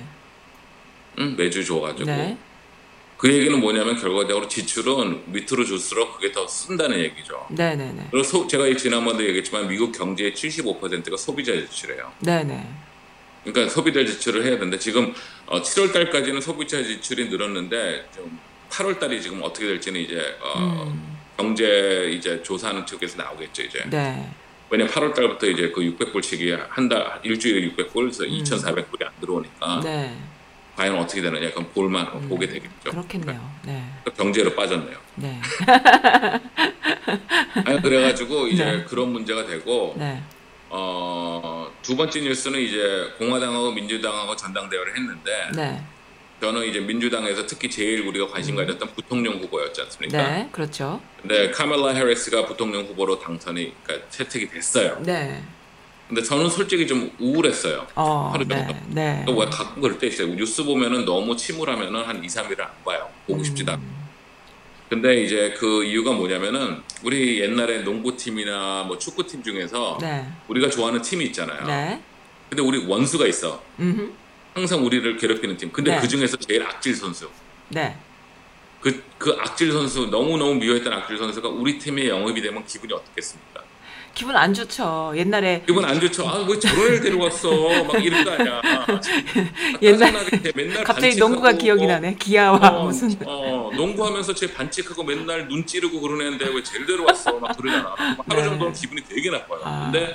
응? 1.21 1.37
매주 1.37 1.64
줘가지고. 1.64 2.04
네, 2.11 2.37
그 3.16 3.32
얘기는 3.32 3.61
뭐냐면 3.61 3.97
결과적으로 3.97 4.49
지출은 4.49 5.32
밑으로 5.32 5.64
줄수록 5.64 6.14
그게 6.16 6.32
더 6.32 6.49
쓴다는 6.49 6.99
얘기죠. 6.99 7.47
네, 7.50 7.76
네, 7.76 7.92
네, 7.92 8.04
그리고 8.11 8.25
소- 8.25 8.49
제가 8.49 8.64
지난번도 8.76 9.23
얘기했지만 9.25 9.68
미국 9.68 9.92
경제의 9.97 10.32
75%가 10.32 11.16
소비자 11.16 11.52
지출이에요. 11.52 12.12
네, 12.18 12.42
네. 12.42 12.68
그러니까 13.44 13.73
소비자 13.73 14.04
지출을 14.04 14.42
해야 14.44 14.52
되는데 14.54 14.78
지금 14.80 15.14
어, 15.47 15.62
7월 15.62 15.92
달까지는 15.92 16.40
소비자 16.40 16.82
지출이 16.82 17.28
늘었는데 17.28 18.09
지금 18.12 18.37
8월 18.71 18.99
달이 18.99 19.23
지금 19.23 19.40
어떻게 19.44 19.66
될지는 19.66 20.00
이제 20.00 20.37
어, 20.40 20.59
음, 20.88 21.16
경제 21.37 22.11
이제 22.12 22.42
조사하는 22.42 22.85
측에서 22.85 23.16
나오겠죠 23.23 23.62
이제. 23.62 23.85
네, 23.90 24.28
왜냐 24.73 24.87
8월 24.87 25.14
달부터 25.14 25.47
이제 25.49 25.71
그 25.71 25.83
600불씩이 25.83 26.67
한 26.71 26.88
달 26.88 27.21
일주일에 27.23 27.69
600불 27.69 27.93
그래서 27.93 28.25
음. 28.25 28.31
2,400불이 28.31 29.05
안 29.05 29.11
들어오니까 29.21 29.81
네, 29.85 30.17
과연 30.76 30.97
어떻게 30.99 31.21
되느냐 31.21 31.49
그건 31.50 31.71
볼만 31.73 32.07
음, 32.14 32.26
보게 32.29 32.47
되겠죠. 32.47 32.91
그렇겠네요. 32.91 33.50
네, 33.67 33.85
그러니까 34.02 34.23
경제로 34.23 34.55
빠졌네요. 34.55 34.97
네, 35.17 35.41
아니 37.67 37.83
그래가지고 37.83 38.49
이제 38.49 38.64
네. 38.64 38.85
그런 38.85 39.12
문제가 39.12 39.45
되고 39.47 39.95
네, 39.99 40.23
어, 40.71 41.71
두 41.83 41.95
번째 41.95 42.21
뉴스는 42.23 42.59
이제 42.59 43.12
공화당하고 43.19 43.73
민주당하고 43.73 44.35
전당대회를 44.35 44.97
했는데 44.97 45.50
네, 45.55 45.85
저는 46.42 46.66
이제 46.66 46.80
민주당에서 46.80 47.46
특히 47.46 47.70
제일 47.70 48.00
우리가 48.00 48.26
관심 48.26 48.56
가졌던 48.56 48.88
부통령 48.96 49.34
후보였지 49.34 49.80
않습니까? 49.82 50.18
네, 50.18 50.49
그렇죠. 50.50 51.00
근데 51.20 51.52
카멜라 51.52 51.90
해리스가 51.90 52.46
부통령 52.46 52.82
후보로 52.82 53.20
당선이 53.20 53.72
그러니까 53.84 54.08
채택이 54.11 54.49
됐어요. 54.49 55.00
네, 55.04 55.40
근데 56.08 56.20
저는 56.20 56.50
솔직히 56.50 56.84
좀 56.84 57.12
우울했어요. 57.20 57.87
어, 57.94 58.30
하루 58.32 58.44
네, 58.44 58.56
정도. 58.56 58.75
네, 58.88 59.22
또왜 59.25 59.46
가끔 59.50 59.82
그럴 59.82 60.00
때 60.00 60.08
있어요. 60.08 60.34
뉴스 60.34 60.64
보면은 60.64 61.04
너무 61.04 61.37
침울하면은 61.37 62.02
한 62.02 62.25
2, 62.25 62.26
3일을 62.26 62.61
안 62.61 62.70
봐요. 62.84 63.08
보고 63.28 63.44
싶지도 63.44 63.70
않고. 63.70 63.84
음, 63.84 64.08
근데 64.88 65.22
이제 65.22 65.54
그 65.56 65.84
이유가 65.84 66.11
뭐냐면은 66.11 66.82
우리 67.04 67.40
옛날에 67.40 67.82
농구팀이나 67.82 68.82
뭐 68.88 68.99
축구팀 68.99 69.44
중에서 69.44 69.99
네, 70.00 70.26
우리가 70.49 70.70
좋아하는 70.70 71.02
팀이 71.02 71.25
있잖아요. 71.26 71.64
네, 71.68 72.02
근데 72.49 72.64
우리 72.64 72.84
원수가 72.84 73.28
있어. 73.28 73.62
음, 73.78 74.12
항상 74.54 74.85
우리를 74.85 75.16
괴롭히는 75.16 75.56
팀. 75.56 75.73
근데 75.73 75.94
네. 75.94 76.00
그 76.00 76.09
중에서 76.09 76.37
제일 76.37 76.62
악질 76.62 76.94
선수. 76.94 77.28
네, 77.68 77.97
그, 78.80 79.02
그 79.16 79.37
악질 79.40 79.73
선수, 79.73 80.06
너무너무 80.06 80.54
미워했던 80.56 80.92
악질 80.92 81.16
선수가 81.16 81.49
우리 81.49 81.78
팀에 81.78 82.09
영입이 82.09 82.42
되면 82.42 82.64
기분이 82.66 82.92
어떻겠습니까? 82.92 83.62
기분 84.14 84.37
안 84.37 84.52
좋죠. 84.52 85.14
옛날에 85.16 85.62
기분 85.66 85.87
안 85.87 85.99
좋죠. 85.99 86.28
아, 86.28 86.44
왜 86.47 86.59
저런 86.59 86.85
애를 86.87 87.00
데려왔어. 87.00 87.85
막 87.85 88.04
이럴 88.04 88.23
거 88.26 88.32
아니야. 88.32 88.61
옛날- 89.80 90.12
짜증나게 90.12 90.52
맨날 90.54 90.85
갑자기 90.85 91.16
농구가 91.16 91.52
기억이 91.52 91.85
어, 91.85 91.88
나네. 91.88 92.16
기아와 92.18 92.59
어, 92.59 92.85
무슨 92.85 93.16
어, 93.25 93.71
농구하면서 93.75 94.35
쟤 94.35 94.52
반칙하고 94.52 95.02
맨날 95.02 95.49
눈 95.49 95.64
찌르고 95.64 95.99
그러는 95.99 96.26
애인데 96.26 96.47
왜 96.47 96.62
쟤를 96.62 96.85
데려왔어. 96.85 97.38
막 97.38 97.56
그러잖아. 97.56 97.94
막 98.18 98.18
하루 98.28 98.42
네. 98.42 98.49
정도는 98.50 98.75
기분이 98.75 99.02
되게 99.09 99.30
나빠요. 99.30 99.61
아. 99.64 99.90
근데 99.90 100.14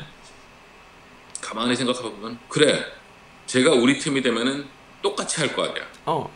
가만히 1.41 1.75
생각해보면 1.75 2.37
그래. 2.49 2.85
제가 3.47 3.71
우리 3.71 3.97
팀이 3.97 4.21
되면은 4.21 4.65
똑같이 5.01 5.39
할 5.41 5.53
거 5.55 5.63
아니야. 5.63 5.83
어, 6.05 6.29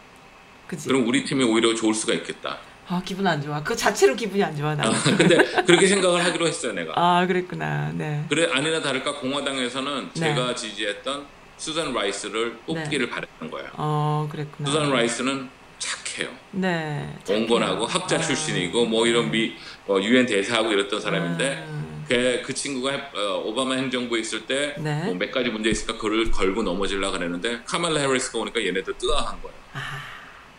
그지. 0.67 0.87
그럼 0.87 1.07
우리 1.07 1.23
팀이 1.25 1.43
오히려 1.43 1.73
좋을 1.75 1.93
수가 1.93 2.13
있겠다. 2.13 2.57
아 2.87 3.01
기분 3.05 3.25
안 3.27 3.41
좋아. 3.41 3.61
그 3.63 3.75
자체로 3.75 4.15
기분이 4.15 4.43
안 4.43 4.55
좋아 4.55 4.75
나. 4.75 4.85
아, 4.87 4.91
근데 5.17 5.37
그렇게 5.65 5.87
생각을 5.87 6.23
하기로 6.25 6.47
했어요, 6.47 6.73
내가. 6.73 6.93
아 6.95 7.25
그랬구나. 7.27 7.91
네. 7.93 8.25
그래 8.29 8.49
아니나 8.51 8.81
다를까 8.81 9.13
공화당에서는 9.19 10.09
네. 10.13 10.19
제가 10.19 10.55
지지했던 10.55 11.25
수잔 11.57 11.93
라이스를 11.93 12.57
뽑기를 12.65 13.09
바랬던 13.09 13.51
거예요. 13.51 13.69
어 13.73 14.27
그랬구나. 14.31 14.69
수잔 14.69 14.91
라이스는 14.91 15.49
착해요. 15.79 16.29
네. 16.51 17.17
온건하고 17.29 17.85
학자 17.85 18.17
출신이고 18.19 18.85
뭐 18.85 19.07
이런 19.07 19.31
미 19.31 19.53
어, 19.87 19.97
유엔 20.01 20.25
대사하고 20.25 20.71
이랬던 20.71 20.99
사람인데 21.01 21.65
음. 21.67 21.90
그, 22.11 22.41
그 22.45 22.53
친구가 22.53 23.11
어, 23.15 23.41
오바마 23.45 23.75
행정부에 23.75 24.19
있을 24.19 24.45
때 24.45 24.75
네. 24.77 25.05
뭐몇 25.05 25.31
가지 25.31 25.49
문제 25.49 25.69
있으니까 25.69 25.97
그를 25.97 26.29
걸고 26.29 26.61
넘어질라 26.61 27.09
그랬는데 27.11 27.61
카말라 27.65 28.01
해리스가 28.01 28.39
오니까 28.39 28.59
얘네들 28.59 28.97
뜨아한 28.97 29.41
거예요. 29.41 29.57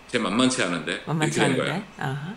쟤 0.09 0.19
만만치 0.19 0.63
않은데 0.63 1.03
만만치 1.05 1.39
이렇게 1.39 1.55
된 1.55 1.65
거예요. 1.65 1.83
아하. 1.99 2.35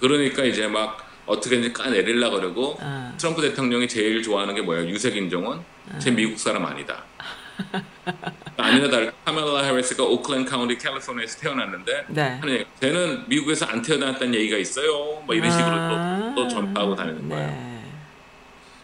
그러니까 0.00 0.44
이제 0.44 0.66
막 0.66 1.08
어떻게든지 1.24 1.72
까내릴라 1.72 2.28
그러고 2.28 2.76
아. 2.80 3.14
트럼프 3.16 3.40
대통령이 3.40 3.88
제일 3.88 4.22
좋아하는 4.22 4.54
게 4.54 4.60
뭐예요? 4.60 4.86
유색 4.86 5.16
인종은 5.16 5.60
쟤 5.98 6.10
미국 6.10 6.38
사람 6.38 6.66
아니다. 6.66 7.04
아니나 8.58 8.90
다를까 8.90 9.12
카멜라 9.24 9.62
해리스가 9.62 10.04
오클랜드 10.04 10.50
카운티 10.50 10.76
캘리포니아에서 10.76 11.40
태어났는데 11.40 12.04
네. 12.08 12.22
하는 12.40 12.52
얘기, 12.52 12.66
쟤는 12.80 13.24
미국에서 13.28 13.64
안 13.64 13.80
태어났다는 13.80 14.34
얘기가 14.34 14.58
있어요. 14.58 15.22
뭐 15.24 15.34
이런 15.34 15.50
식으로 15.50 15.66
아. 15.66 16.34
또, 16.36 16.42
또 16.42 16.48
전파하고 16.48 16.94
다니는 16.94 17.28
거예요. 17.30 17.67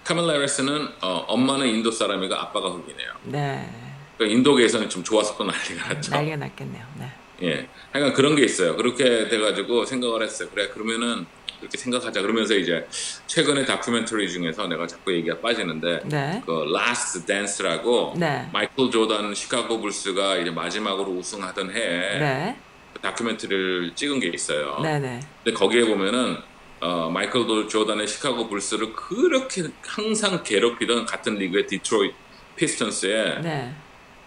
네. 0.05 0.15
카멜라 0.15 0.35
해리스는 0.35 0.89
어, 1.01 1.25
엄마는 1.29 1.67
인도 1.67 1.91
사람이고 1.91 2.35
아빠가 2.35 2.69
흑인이에요. 2.69 3.11
네. 3.25 3.69
그러니까 4.17 4.37
인도계에서는 4.39 4.89
좀 4.91 5.03
좋아서 5.03 5.37
또 5.37 5.45
난리가 5.45 5.95
났죠. 5.95 6.11
난리가 6.13 6.37
났겠네요. 6.37 6.85
네. 6.99 7.13
예. 7.43 7.69
하여간 7.93 8.13
그런 8.13 8.37
게 8.37 8.45
있어요. 8.45 8.77
그렇게 8.77 9.29
돼가지고 9.29 9.85
생각을 9.87 10.23
했어요. 10.23 10.49
그래, 10.55 10.69
그러면은 10.69 11.27
그렇게 11.59 11.79
생각하자. 11.79 12.21
그러면서 12.21 12.55
이제 12.55 12.87
최근에 13.27 13.65
다큐멘터리 13.65 14.31
중에서 14.31 14.67
내가 14.69 14.87
자꾸 14.87 15.13
얘기가 15.13 15.41
빠지는데 15.41 16.01
네. 16.05 16.43
그 16.45 16.65
Last 16.77 17.27
Dance라고 17.27 18.15
네. 18.17 18.47
마이클 18.53 18.91
조던 18.91 19.35
시카고 19.35 19.81
불스가 19.81 20.37
이제 20.37 20.51
마지막으로 20.51 21.11
우승하던 21.13 21.71
해에 21.71 22.19
네. 22.19 22.57
그 22.93 23.01
다큐멘터리를 23.01 23.93
찍은 23.95 24.21
게 24.21 24.29
있어요. 24.29 24.79
네. 24.83 24.99
네. 24.99 25.21
근데 25.43 25.59
거기에 25.59 25.87
보면은 25.87 26.37
어, 26.85 27.09
마이클 27.09 27.47
도- 27.47 27.67
조던의 27.67 28.07
시카고 28.07 28.47
불스를 28.51 28.93
그렇게 28.93 29.63
항상 29.83 30.43
괴롭히던 30.43 31.07
같은 31.07 31.35
리그의 31.37 31.67
디트로이트 31.67 32.15
피스턴스에 32.57 33.41
네. 33.41 33.75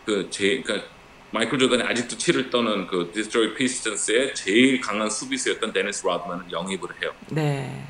그 0.08 0.28
제, 0.32 0.60
그러니까 0.64 0.88
마이클 1.30 1.60
조던이 1.60 1.84
아직도 1.84 2.18
치를 2.18 2.50
떠는 2.50 2.88
그 2.88 3.12
디트로이트 3.14 3.54
피스턴스의 3.54 4.34
제일 4.34 4.82
강한 4.82 5.08
수비수였던 5.08 5.72
데니스 5.72 6.04
로드만을 6.08 6.52
영입을 6.52 6.90
해요. 7.04 7.14
네. 7.30 7.84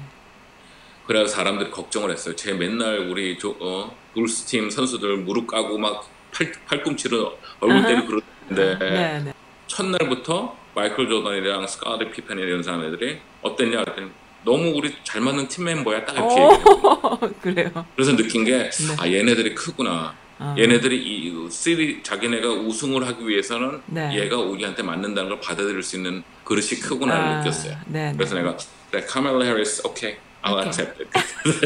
그래서 1.06 1.34
사람들이 1.34 1.72
걱정을 1.72 2.12
했어요. 2.12 2.36
쟤 2.36 2.52
맨날 2.52 3.00
우리 3.10 3.38
조, 3.38 3.56
어, 3.62 3.96
불스 4.14 4.48
팀 4.48 4.70
선수들 4.70 5.16
무릎 5.20 5.48
까고 5.48 5.78
막 5.78 6.10
팔, 6.34 6.52
팔꿈치로 6.66 7.38
얼굴. 7.62 7.84
때리고 7.84 8.08
그러는데 8.50 8.86
네. 8.86 9.20
네. 9.24 9.34
첫날부터 9.68 10.58
마이클 10.76 11.08
조던이랑 11.08 11.66
스카티 11.68 12.12
피펜 12.12 12.38
이런 12.38 12.62
사람들이 12.62 13.20
어땠냐 13.42 13.86
그랬더니 13.86 14.12
너무 14.48 14.72
우리 14.78 14.96
잘 15.04 15.20
맞는 15.22 15.50
팀 15.50 15.66
멤버야 15.66 16.06
딱 16.06 16.14
이렇게 16.14 16.34
얘기해요. 16.36 16.64
오, 16.64 17.20
그래요. 17.42 17.86
그래서 17.96 18.16
느낀 18.16 18.46
게 18.46 18.70
아 18.98 19.06
얘네들이 19.06 19.54
크구나. 19.54 20.16
어. 20.40 20.56
얘네들이 20.58 20.96
이 20.98 21.50
시리 21.52 22.02
자기네가 22.02 22.48
우승을 22.48 23.06
하기 23.08 23.28
위해서는 23.28 23.82
네. 23.88 24.18
얘가 24.18 24.38
우리한테 24.38 24.84
맞는다는 24.84 25.30
걸 25.30 25.40
받아들일 25.42 25.84
수 25.84 25.98
있는 25.98 26.24
그릇이 26.46 26.80
크구나를 26.82 27.22
아, 27.24 27.38
느꼈어요. 27.40 27.76
네. 27.88 28.14
그래서 28.16 28.36
네. 28.36 28.42
내가 28.44 28.56
그래 28.90 29.02
카멜라 29.04 29.44
해리스 29.44 29.86
okay 29.86 30.16
I'll 30.44 30.64
accept 30.66 31.04
it. 31.04 31.10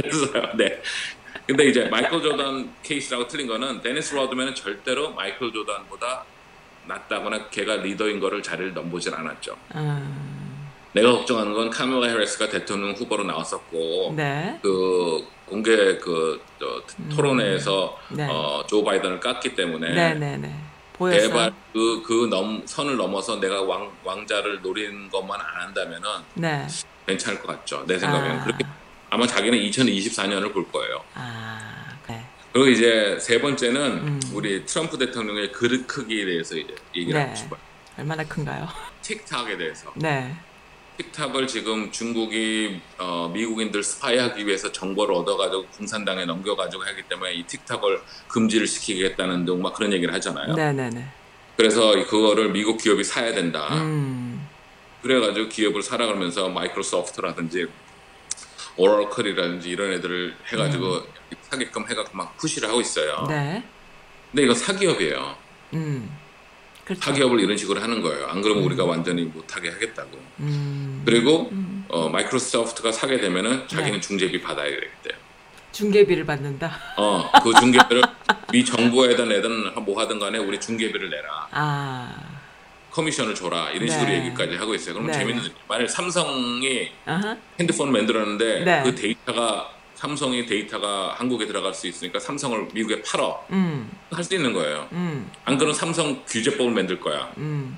그래서 0.02 0.28
네. 0.58 0.82
근데 1.46 1.65
이제 1.65 1.84
마이클 1.86 2.22
조던 2.22 2.72
케이스랑 2.82 3.28
틀린 3.28 3.46
거는 3.46 3.82
데니스 3.82 4.15
로드맨은 4.15 4.56
절대로 4.56 5.12
마이클 5.13 5.52
조던보다 5.52 6.24
낫다거나 6.88 7.50
걔가 7.50 7.76
리더인 7.78 8.20
거를 8.20 8.41
자리를 8.41 8.74
넘보질 8.74 9.13
않았죠. 9.13 9.56
음, 9.76 10.31
내가 10.94 11.12
걱정하는 11.14 11.54
건 11.54 11.70
카멜라 11.70 12.08
해리스가 12.08 12.50
대통령 12.50 12.92
후보로 12.94 13.24
나왔었고 13.24 14.14
네. 14.16 14.60
그 14.62 15.26
공개 15.46 15.98
그 15.98 16.42
저, 16.60 16.82
토론회에서 17.16 17.98
네. 18.10 18.28
어, 18.30 18.64
조 18.68 18.84
바이든을 18.84 19.20
깠기 19.20 19.56
때문에 19.56 19.94
네. 19.94 20.14
네. 20.14 20.38
네. 20.38 20.56
보였어요. 20.94 21.22
제발 21.30 21.54
그 21.74 22.04
그 22.04 22.28
넘 22.28 22.62
선을 22.66 22.98
넘어서 22.98 23.40
내가 23.40 23.62
왕 23.64 23.92
왕자를 24.04 24.62
노리는 24.62 25.10
것만 25.10 25.40
안 25.40 25.62
한다면은 25.68 26.10
네. 26.36 26.68
괜찮을 27.08 27.42
것 27.42 27.48
같죠. 27.48 27.84
내 27.88 27.98
생각에는 27.98 28.40
아. 28.40 28.44
그렇게 28.44 28.66
아마 29.10 29.26
자기는 29.28 29.58
2024년을 29.58 30.54
볼 30.54 30.72
거예요. 30.72 31.04
아, 31.16 31.98
네. 32.08 32.26
그리고 32.54 32.68
이제 32.70 33.18
세 33.20 33.42
번째는 33.42 33.82
음. 33.82 34.20
우리 34.34 34.66
트럼프 34.66 34.98
대통령의 34.98 35.52
그릇 35.52 35.88
크기에 35.88 36.26
대해서 36.26 36.56
이제 36.56 36.76
얘기를 36.96 37.20
네. 37.20 37.26
하고 37.26 37.36
싶어요. 37.36 37.60
얼마나 37.98 38.24
큰가요? 38.24 38.68
틱탁에 39.02 39.58
대해서. 39.58 39.92
네. 39.96 40.34
틱탁을 40.98 41.48
지금 41.48 41.92
중국이 41.92 42.80
어, 43.00 43.30
미국인들 43.34 43.82
스파이하기 43.84 44.46
위해서 44.46 44.72
정보를 44.72 45.16
얻어가지고 45.16 45.66
공산당에 45.78 46.26
넘겨가지고 46.26 46.84
하기 46.84 47.04
때문에 47.04 47.34
이 47.34 47.44
틱탁을 47.44 48.02
금지를 48.28 48.68
시키겠다는 48.68 49.46
등 49.46 49.62
막 49.62 49.74
그런 49.74 49.94
얘기를 49.94 50.14
하잖아요. 50.16 50.54
네, 50.56 50.72
네, 50.74 50.90
네. 50.90 51.06
그래서 51.58 51.92
그거를 52.06 52.50
미국 52.50 52.78
기업이 52.78 53.04
사야 53.04 53.34
된다. 53.34 53.68
음. 53.76 54.48
그래가지고 55.02 55.50
기업을 55.50 55.82
사라 55.82 56.06
그러면서 56.06 56.50
마이크로소프트라든지 56.50 57.68
오라클이라든지 58.78 59.70
이런 59.70 59.92
애들을 59.94 60.36
해가지고 60.48 61.02
사게끔 61.50 61.90
해갖고 61.90 62.16
막 62.18 62.38
푸시를 62.38 62.70
하고 62.70 62.80
있어요. 62.82 63.18
음. 63.24 63.28
네. 63.30 63.64
근데 64.32 64.44
이거 64.44 64.54
사기업이에요. 64.54 65.36
음. 65.74 66.10
그렇죠. 66.92 67.02
사기업을 67.02 67.40
이런 67.40 67.56
식으로 67.56 67.82
하는 67.82 68.02
거예요. 68.02 68.28
안 68.28 68.42
그러면 68.42 68.64
우리가 68.64 68.84
완전히 68.84 69.24
못하게 69.24 69.70
하겠다고. 69.70 70.10
음. 70.42 71.02
그리고 71.06 71.52
어, 71.88 72.10
마이크로소프트가 72.10 72.92
사게 72.92 73.20
되면은 73.20 73.68
자기는 73.68 73.94
네. 73.94 74.02
중재비 74.02 74.42
받아야 74.42 74.70
되겠대요. 74.70 75.22
중개비를 75.72 76.26
받는다. 76.26 76.78
어, 76.98 77.32
그 77.44 77.54
중개비를 77.60 78.02
미 78.52 78.66
정부에다 78.66 79.24
내든 79.26 79.74
뭐 79.86 80.00
하든 80.02 80.20
간에 80.20 80.38
우리 80.38 80.60
중개비를 80.60 81.10
내라. 81.10 81.48
아. 81.52 82.16
커미션을 82.92 83.34
줘라. 83.36 83.70
이런 83.70 83.88
식으로 83.88 84.10
네. 84.10 84.18
얘기까지 84.26 84.58
하고 84.58 84.76
있어요. 84.76 84.96
그럼 84.96 85.08
네, 85.08 85.14
재밌는 85.14 85.44
게 85.44 85.50
만약 85.70 85.90
삼성이 85.90 86.92
아하. 87.06 87.38
핸드폰 87.58 87.90
만들었는데 87.94 88.64
네. 88.66 88.82
그 88.84 88.94
데이터가 88.94 89.70
삼성의 90.06 90.48
데이터가 90.48 91.14
한국에 91.16 91.46
들어갈 91.46 91.76
수 91.76 91.88
있으니까 91.88 92.20
삼성을 92.20 92.70
미국에 92.74 93.04
팔어 93.04 93.46
음. 93.52 93.92
할수 94.10 94.34
있는 94.34 94.52
거예요. 94.52 94.88
음. 94.94 95.30
안 95.46 95.58
그러면 95.58 95.76
삼성 95.76 96.24
규제법을 96.26 96.74
만들 96.74 97.00
거야. 97.00 97.32
음. 97.38 97.78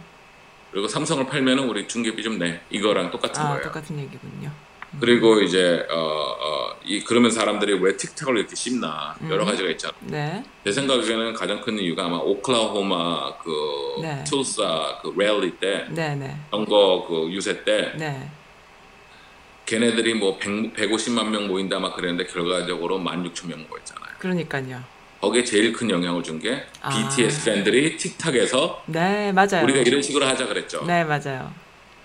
그리고 0.71 0.88
삼성을 0.88 1.25
팔면은 1.27 1.67
우리 1.67 1.86
중개비 1.86 2.23
좀 2.23 2.39
내. 2.39 2.62
이거랑 2.69 3.12
똑같은 3.12 3.41
아, 3.41 3.49
거예요. 3.49 3.63
똑같은 3.63 3.99
얘기군요. 3.99 4.49
그리고 5.01 5.41
이제 5.41 5.86
어, 5.89 5.97
어, 5.97 6.75
이 6.86 7.03
그러면 7.03 7.29
사람들이 7.29 7.73
왜 7.81 7.97
틱톡을 7.97 8.38
이렇게 8.38 8.55
씹나 8.55 9.15
여러 9.29 9.43
가지가 9.43 9.69
있잖아. 9.71 9.93
네. 9.99 10.43
내 10.63 10.71
생각에는 10.71 11.33
가장 11.33 11.59
큰 11.59 11.77
이유가 11.77 12.05
아마 12.05 12.17
오클라호마 12.17 13.38
그 13.39 14.01
네. 14.01 14.23
tulsa 14.23 14.99
그 15.01 15.13
랠리 15.17 15.57
때 15.57 15.88
네, 15.89 16.15
네. 16.15 16.38
선거 16.51 17.05
그 17.05 17.29
유세 17.31 17.65
때 17.65 17.91
네. 17.97 18.29
걔네들이 19.73 20.13
뭐 20.13 20.38
100, 20.38 20.75
150만 20.75 21.29
명 21.29 21.47
모인다 21.47 21.79
막 21.79 21.95
그랬는데 21.95 22.31
결과적으로 22.31 22.99
16,000명 22.99 23.67
모였잖아요. 23.67 24.13
그러니까요. 24.19 24.83
거기에 25.19 25.43
제일 25.43 25.73
큰 25.73 25.89
영향을 25.89 26.21
준게 26.21 26.63
아. 26.81 26.89
BTS 26.89 27.45
팬들이 27.45 27.97
틱탁에서 27.97 28.83
네, 28.88 29.31
맞아요. 29.31 29.63
우리가 29.63 29.79
이런 29.79 30.01
식으로 30.01 30.25
하자 30.25 30.47
그랬죠. 30.47 30.86
네, 30.86 31.03
맞아요. 31.03 31.51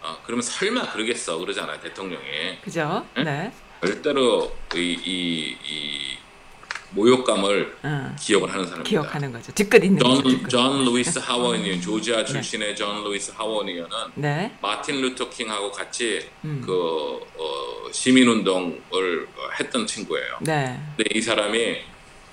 어, 0.00 0.16
그러면 0.24 0.42
설마 0.42 0.92
그러겠어 0.92 1.38
그러잖아요 1.38 1.78
대통령이 1.80 2.60
그죠? 2.62 3.04
응? 3.18 3.24
네. 3.24 3.52
절대로 3.84 4.50
이, 4.74 4.96
이, 5.04 5.56
이 5.64 6.17
모욕감을 6.90 7.76
응. 7.84 8.16
기억을 8.18 8.48
하는 8.50 8.64
사람입니다. 8.64 8.88
기억하는 8.88 9.32
거죠. 9.32 9.52
뒤끝 9.52 9.84
있는 9.84 9.98
거죠. 10.02 10.22
존, 10.22 10.30
뒤끝. 10.32 10.48
존 10.48 10.84
루이스 10.84 11.18
하원의원 11.18 11.80
조지아 11.80 12.24
출신의 12.24 12.74
존 12.76 13.04
루이스 13.04 13.32
하원의원은 13.36 13.90
네. 14.14 14.56
마틴 14.62 15.00
루터 15.00 15.28
킹하고 15.28 15.70
같이 15.70 16.28
음. 16.44 16.62
그 16.64 17.20
어, 17.36 17.92
시민운동을 17.92 19.28
했던 19.60 19.86
친구예요. 19.86 20.38
네. 20.40 20.78
근데 20.96 21.10
이 21.14 21.20
사람이 21.20 21.76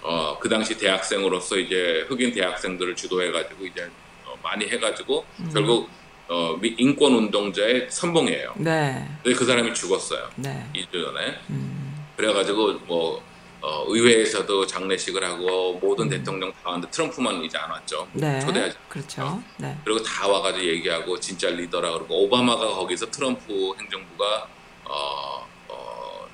어, 0.03 0.37
그 0.39 0.47
당시 0.47 0.77
대학생으로서 0.77 1.57
이제 1.57 2.05
흑인 2.07 2.33
대학생들을 2.33 2.95
주도해가지고 2.95 3.65
이제 3.65 3.89
어, 4.25 4.35
많이 4.43 4.65
해가지고 4.67 5.25
음. 5.39 5.49
결국 5.53 5.89
어, 6.27 6.57
미- 6.59 6.73
인권 6.77 7.13
운동자의 7.13 7.87
선봉이에요. 7.89 8.53
네. 8.57 9.05
근데 9.23 9.37
그 9.37 9.45
사람이 9.45 9.73
죽었어요. 9.73 10.29
네. 10.37 10.65
2주 10.75 10.91
전에. 11.03 11.35
음. 11.49 12.05
그래가지고 12.15 12.79
뭐 12.87 13.21
어, 13.65 13.83
의회에서도 13.87 14.67
장례식을 14.67 15.23
하고 15.23 15.73
모든 15.81 16.05
음. 16.05 16.09
대통령 16.09 16.51
다 16.51 16.59
왔는데 16.65 16.91
트럼프만 16.91 17.43
이제 17.43 17.57
안 17.57 17.71
왔죠. 17.71 18.07
네. 18.13 18.39
초대하지. 18.39 18.77
그렇죠. 18.87 19.41
네. 19.57 19.75
그리고 19.83 20.03
다 20.03 20.27
와가지고 20.27 20.63
얘기하고 20.63 21.19
진짜 21.19 21.49
리더라 21.49 21.93
그러고 21.93 22.25
오바마가 22.25 22.67
거기서 22.75 23.09
트럼프 23.09 23.73
행정부가 23.79 24.47
어, 24.83 25.47
어, 25.69 26.27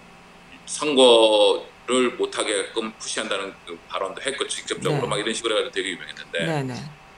선거를 0.65 2.17
못하게끔 2.17 2.91
푸시한다는 2.97 3.53
그 3.65 3.79
발언도 3.87 4.21
했고 4.23 4.45
직접적으로 4.45 5.03
네. 5.03 5.07
막 5.07 5.17
이런 5.17 5.33
식으로 5.33 5.55
해가지고 5.55 5.73
되게 5.73 5.89
유명했는데 5.91 6.45
네, 6.45 6.63
네. 6.63 6.75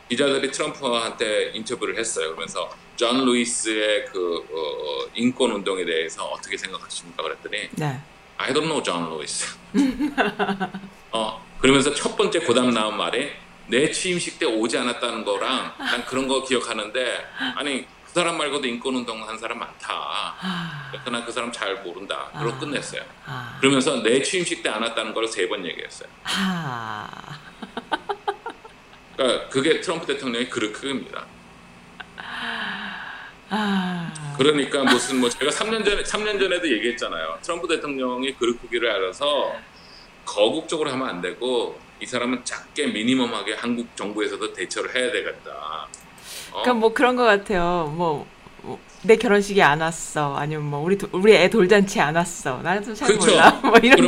기자들이 0.10 0.52
트럼프한테 0.52 1.54
인터뷰를 1.56 1.98
했어요. 1.98 2.28
그러면서 2.28 2.70
존 2.96 3.26
루이스의 3.26 4.06
그 4.12 4.46
어, 4.52 5.06
어, 5.06 5.10
인권 5.16 5.50
운동에 5.54 5.84
대해서 5.84 6.24
어떻게 6.26 6.56
생각하십니까? 6.56 7.24
그랬더니 7.24 7.70
네. 7.72 8.00
I 8.38 8.52
don't 8.54 8.66
know 8.66 8.82
John 8.84 9.06
Lewis. 9.12 9.58
어 11.12 11.44
그러면서 11.60 11.94
첫 11.94 12.16
번째 12.18 12.40
그담 12.40 12.72
나온 12.72 12.98
말이 12.98 13.32
내 13.68 13.90
취임식 13.92 14.40
때 14.40 14.46
오지 14.46 14.78
않았다는 14.78 15.24
거랑 15.24 15.74
난 15.78 16.06
그런 16.06 16.28
거 16.28 16.44
기억하는데 16.44 17.26
아니 17.56 17.86
그 18.06 18.12
사람 18.20 18.38
말고도 18.38 18.68
인권 18.68 18.96
운동 18.96 19.28
한 19.28 19.38
사람 19.38 19.60
많다. 19.60 20.36
난 21.10 21.21
그 21.21 21.32
사람 21.32 21.52
잘 21.52 21.76
모른다. 21.84 22.30
그러고 22.34 22.58
아. 22.58 22.60
끝냈어요. 22.60 23.02
아. 23.26 23.58
그러면서 23.60 24.02
내 24.04 24.22
취임식 24.22 24.62
때 24.62 24.70
안 24.70 24.82
왔다는 24.84 25.14
걸 25.14 25.26
세 25.28 25.48
번 25.48 25.66
얘기했어요. 25.66 26.10
아. 26.26 27.08
그러니까 29.16 29.50
그게 29.50 29.80
트럼프 29.82 30.06
대통령의 30.08 30.50
그릇크기입니다. 30.50 31.26
아. 33.56 34.12
그러니까 34.36 34.84
무슨 34.84 35.20
뭐 35.20 35.30
제가 35.30 35.52
3년 35.52 35.86
전에 35.86 36.02
3년 36.02 36.40
전에도 36.40 36.68
얘기했잖아요. 36.68 37.38
트럼프 37.44 37.68
대통령이 37.68 38.34
그릇 38.34 38.60
크기를 38.60 38.90
알아서 38.90 39.54
거국적으로 40.26 40.90
하면 40.92 41.08
안 41.08 41.22
되고 41.22 41.80
이 42.00 42.06
사람은 42.06 42.44
작게 42.44 42.88
미니멈하게 42.88 43.54
한국 43.54 43.96
정부에서도 43.96 44.54
대처를 44.54 44.96
해야 44.96 45.12
되겠다. 45.12 45.52
어? 46.52 46.62
그러니까 46.62 46.74
뭐 46.74 46.94
그런 46.94 47.16
것 47.16 47.24
같아요. 47.24 47.94
뭐. 47.96 48.28
뭐, 49.04 49.08
내 49.08 49.16
결혼식에 49.18 49.62
안 49.62 49.82
왔어. 49.82 50.36
아니면 50.36 50.64
뭐 50.66 50.80
우리 50.82 50.98
도- 50.98 51.10
우리 51.12 51.34
애 51.36 51.50
돌잔치 51.50 52.00
안 52.00 52.16
왔어. 52.16 52.62
나도 52.62 52.94
잘 52.94 53.10
그렇죠. 53.10 53.32
몰라. 53.32 53.52
뭐 53.64 53.74
이런 53.82 54.00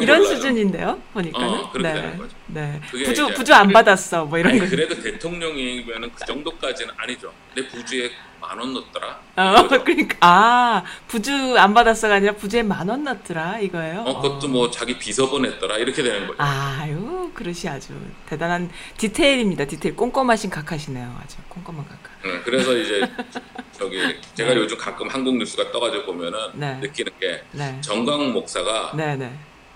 이런 0.00 0.18
몰라요. 0.18 0.24
수준인데요. 0.24 0.98
보니까는. 1.12 1.48
어, 1.48 1.72
네. 1.80 2.18
네. 2.46 2.80
부주 2.90 3.28
부주 3.34 3.52
안 3.54 3.68
받았어. 3.72 4.24
뭐 4.24 4.38
이런 4.38 4.52
아니 4.52 4.60
거. 4.60 4.66
그래도 4.68 5.00
대통령이면은 5.00 6.10
그 6.14 6.24
정도까지는 6.26 6.94
아니죠. 6.96 7.32
내 7.54 7.66
부주에 7.68 8.10
만 8.40 8.58
원 8.58 8.72
넣었더라. 8.72 9.20
어. 9.36 9.68
그러니까 9.84 10.16
아 10.20 10.82
부주 11.08 11.58
안 11.58 11.74
받았어가 11.74 12.14
아니라 12.14 12.32
부주에 12.34 12.62
만 12.62 12.88
원 12.88 13.04
넣더라 13.04 13.58
이거예요. 13.58 14.00
어, 14.06 14.22
그것도 14.22 14.48
뭐 14.48 14.70
자기 14.70 14.96
비서 14.96 15.28
보냈더라 15.28 15.76
이렇게 15.78 16.02
되는 16.02 16.26
거죠. 16.26 16.36
아유 16.40 17.30
그릇이 17.34 17.68
아주 17.68 17.92
대단한 18.26 18.70
디테일입니다. 18.96 19.66
디테일 19.66 19.94
꼼꼼하신 19.96 20.48
각하시네요. 20.50 21.14
아주 21.22 21.36
꼼꼼한 21.50 21.84
각하. 21.86 21.98
응, 22.24 22.40
그래서 22.44 22.74
이제 22.76 23.02
저기 23.78 24.20
제가 24.34 24.54
요즘 24.56 24.76
가끔 24.76 25.08
한국 25.08 25.36
뉴스가 25.36 25.70
떠가지고 25.70 26.06
보면은 26.06 26.38
네. 26.54 26.74
느끼는 26.80 27.12
게 27.20 27.42
네. 27.52 27.80
정광훈 27.80 28.32
목사가 28.32 28.92
네네. 28.96 29.30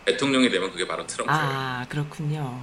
대통령이 0.04 0.50
되면 0.50 0.70
그게 0.72 0.86
바로 0.86 1.06
트럼프예요. 1.06 1.40
아 1.40 1.86
그렇군요. 1.88 2.58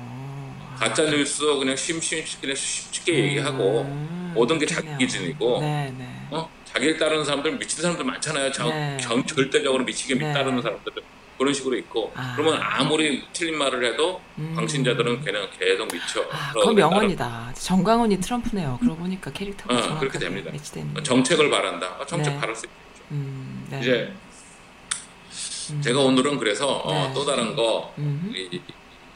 가짜 0.78 1.04
뉴스 1.10 1.43
그냥 1.58 1.75
심심 1.75 2.23
그냥 2.41 2.56
쉽게 2.56 3.13
얘기하고 3.25 3.82
음, 3.84 4.32
모든 4.36 4.60
게 4.60 4.65
자기. 4.65 4.88
기준이고 4.97 5.60
네네. 5.62 6.28
어 6.32 6.49
자기를 6.65 6.97
따르는 6.97 7.23
사람들 7.23 7.58
미친 7.58 7.82
사람들 7.82 8.04
많잖아요. 8.04 8.52
저, 8.52 8.69
네. 8.69 8.97
경- 8.99 9.25
절대적으로 9.25 9.84
미치게 9.86 10.15
네. 10.15 10.34
따르는 10.34 10.62
사람들 10.62 10.91
그런 11.39 11.54
식으로 11.54 11.78
있고 11.78 12.12
아. 12.15 12.34
그러면 12.36 12.62
아무리 12.62 13.23
틀린 13.32 13.58
말을 13.58 13.84
해도 13.86 14.21
음. 14.38 14.54
광신자들은 14.56 15.21
그냥 15.23 15.47
계속 15.58 15.88
미쳐. 15.91 16.21
아, 16.30 16.52
그건 16.54 16.75
명언이다. 16.75 17.54
정광훈이 17.56 18.19
트럼프네요. 18.19 18.78
그러고 18.82 18.97
보니까 18.97 19.32
캐릭터가 19.32 19.73
어, 19.95 19.99
그렇게 19.99 20.19
됩니다. 20.19 20.52
매치되는. 20.52 20.93
따라- 20.93 21.04
정책을 21.04 21.49
바란다. 21.49 21.95
어, 21.97 22.06
정책 22.06 22.34
네. 22.34 22.39
바를 22.39 22.54
수 22.56 22.65
있죠. 22.65 23.04
음, 23.12 23.65
네. 23.71 23.80
이제 23.80 24.13
음. 25.71 25.82
제가 25.82 25.99
오늘은 26.02 26.38
그래서 26.38 26.67
어, 26.67 27.08
네. 27.08 27.13
또 27.13 27.25
다른 27.25 27.56
거 27.56 27.93
음. 27.97 28.34
이, 28.36 28.60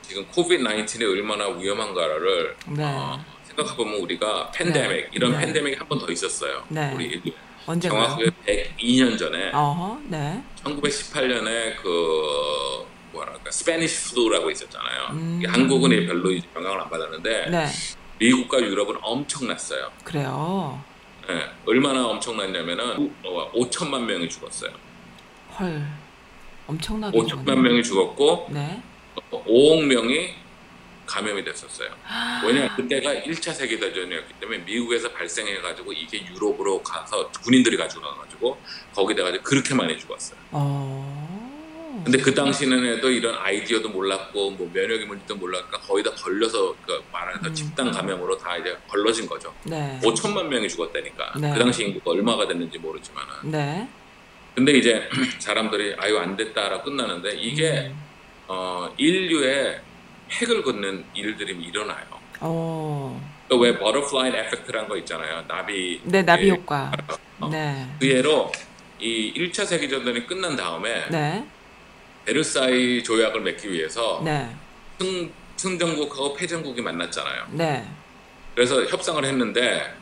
지금 0.01 0.25
COVID 0.27 0.63
19이 0.63 1.01
얼마나 1.12 1.47
위험한가를 1.49 2.55
네. 2.69 2.83
어, 2.86 3.23
생각해 3.43 3.75
보면 3.75 3.95
우리가 3.99 4.49
팬데믹 4.51 5.09
이런 5.12 5.33
네. 5.33 5.39
팬데믹이 5.39 5.75
한 5.75 5.88
번 5.89 5.99
더 5.99 6.09
있었어요. 6.09 6.63
네. 6.69 6.93
우리. 6.95 7.21
언제가요? 7.65 8.02
정확하게 8.04 8.32
102년 8.78 9.17
전에 9.17 9.52
어허, 9.54 9.99
네. 10.08 10.43
1918년에 10.63 11.76
그 11.82 12.86
뭐랄까 13.12 13.52
Spanish 13.51 14.13
flu라고 14.15 14.49
있었잖아요. 14.52 15.08
음. 15.12 15.41
한국은 15.47 15.89
별로 16.08 16.30
영향을 16.56 16.82
안 16.82 16.89
받았는데 16.89 17.49
네. 17.49 17.67
미국과 18.19 18.60
유럽은 18.62 18.95
엄청났어요. 19.02 19.91
그래요. 20.04 20.84
예, 21.30 21.49
얼마나 21.65 22.06
엄청났냐면은 22.08 23.13
어, 23.23 23.52
5천만 23.54 24.02
명이 24.04 24.28
죽었어요. 24.30 24.71
헐. 25.60 25.86
엄청나게 26.67 27.17
5천만 27.17 27.30
죽었네. 27.30 27.62
명이 27.62 27.84
죽었고 27.84 28.47
네. 28.52 28.82
5억 29.32 29.86
명이 29.86 30.34
감염이 31.05 31.43
됐었어요. 31.43 31.89
왜냐 32.45 32.75
그때가 32.75 33.13
1차 33.13 33.53
세계대전이었기 33.53 34.33
때문에 34.39 34.59
미국에서 34.59 35.11
발생해가지고 35.11 35.93
이게 35.93 36.25
유럽으로 36.27 36.81
가서 36.81 37.29
군인들이 37.43 37.77
가지고 37.77 38.01
가가지고 38.01 38.57
거기다가 38.93 39.31
그렇게 39.41 39.73
많이 39.75 39.97
죽었어요. 39.97 40.39
어. 40.51 41.23
근데 42.03 42.17
그 42.17 42.33
당시에도 42.33 43.09
이런 43.09 43.35
아이디어도 43.35 43.89
몰랐고 43.89 44.51
뭐 44.51 44.69
면역이 44.73 45.05
뭔지도 45.05 45.35
몰랐고 45.35 45.79
거의 45.79 46.03
다 46.03 46.11
걸려서 46.11 46.75
그 46.85 47.01
말하는 47.11 47.45
음. 47.45 47.53
집단 47.53 47.91
감염으로 47.91 48.37
다 48.37 48.57
이제 48.57 48.75
걸러진 48.87 49.27
거죠. 49.27 49.53
네. 49.63 49.99
5천만 50.03 50.47
명이 50.47 50.67
죽었다니까. 50.67 51.33
네. 51.39 51.53
그 51.53 51.59
당시 51.59 51.85
인구가 51.85 52.11
얼마가 52.11 52.47
됐는지 52.47 52.77
모르지만은. 52.77 53.33
네. 53.43 53.87
근데 54.55 54.73
이제 54.73 55.09
사람들이 55.39 55.95
아유 55.97 56.17
안 56.17 56.35
됐다라고 56.35 56.83
끝나는데 56.83 57.35
이게 57.35 57.91
음. 57.91 58.03
어, 58.47 58.93
인류의 58.97 59.81
획을 60.33 60.63
긋는 60.63 61.05
일들이 61.13 61.53
일어나요. 61.63 62.05
어. 62.39 63.33
또 63.49 63.77
왜 63.77 63.90
butterfly 63.90 64.29
effect라는 64.36 64.89
거 64.89 64.97
있잖아요. 64.97 65.45
나비. 65.47 66.01
네, 66.03 66.23
나비 66.23 66.47
예, 66.47 66.51
효과. 66.51 66.91
어. 67.39 67.49
네. 67.49 67.87
그 67.99 68.09
예로 68.09 68.51
이 68.99 69.33
1차 69.35 69.65
세계대전이 69.65 70.25
끝난 70.27 70.55
다음에 70.55 71.07
네. 71.09 71.45
베르사이 72.25 73.03
조약을 73.03 73.41
맺기 73.41 73.71
위해서 73.71 74.21
네. 74.23 74.49
승, 74.99 75.31
승전국하고 75.57 76.33
패전국이 76.33 76.81
만났잖아요. 76.81 77.45
네. 77.51 77.85
그래서 78.55 78.83
협상을 78.85 79.23
했는데 79.23 79.93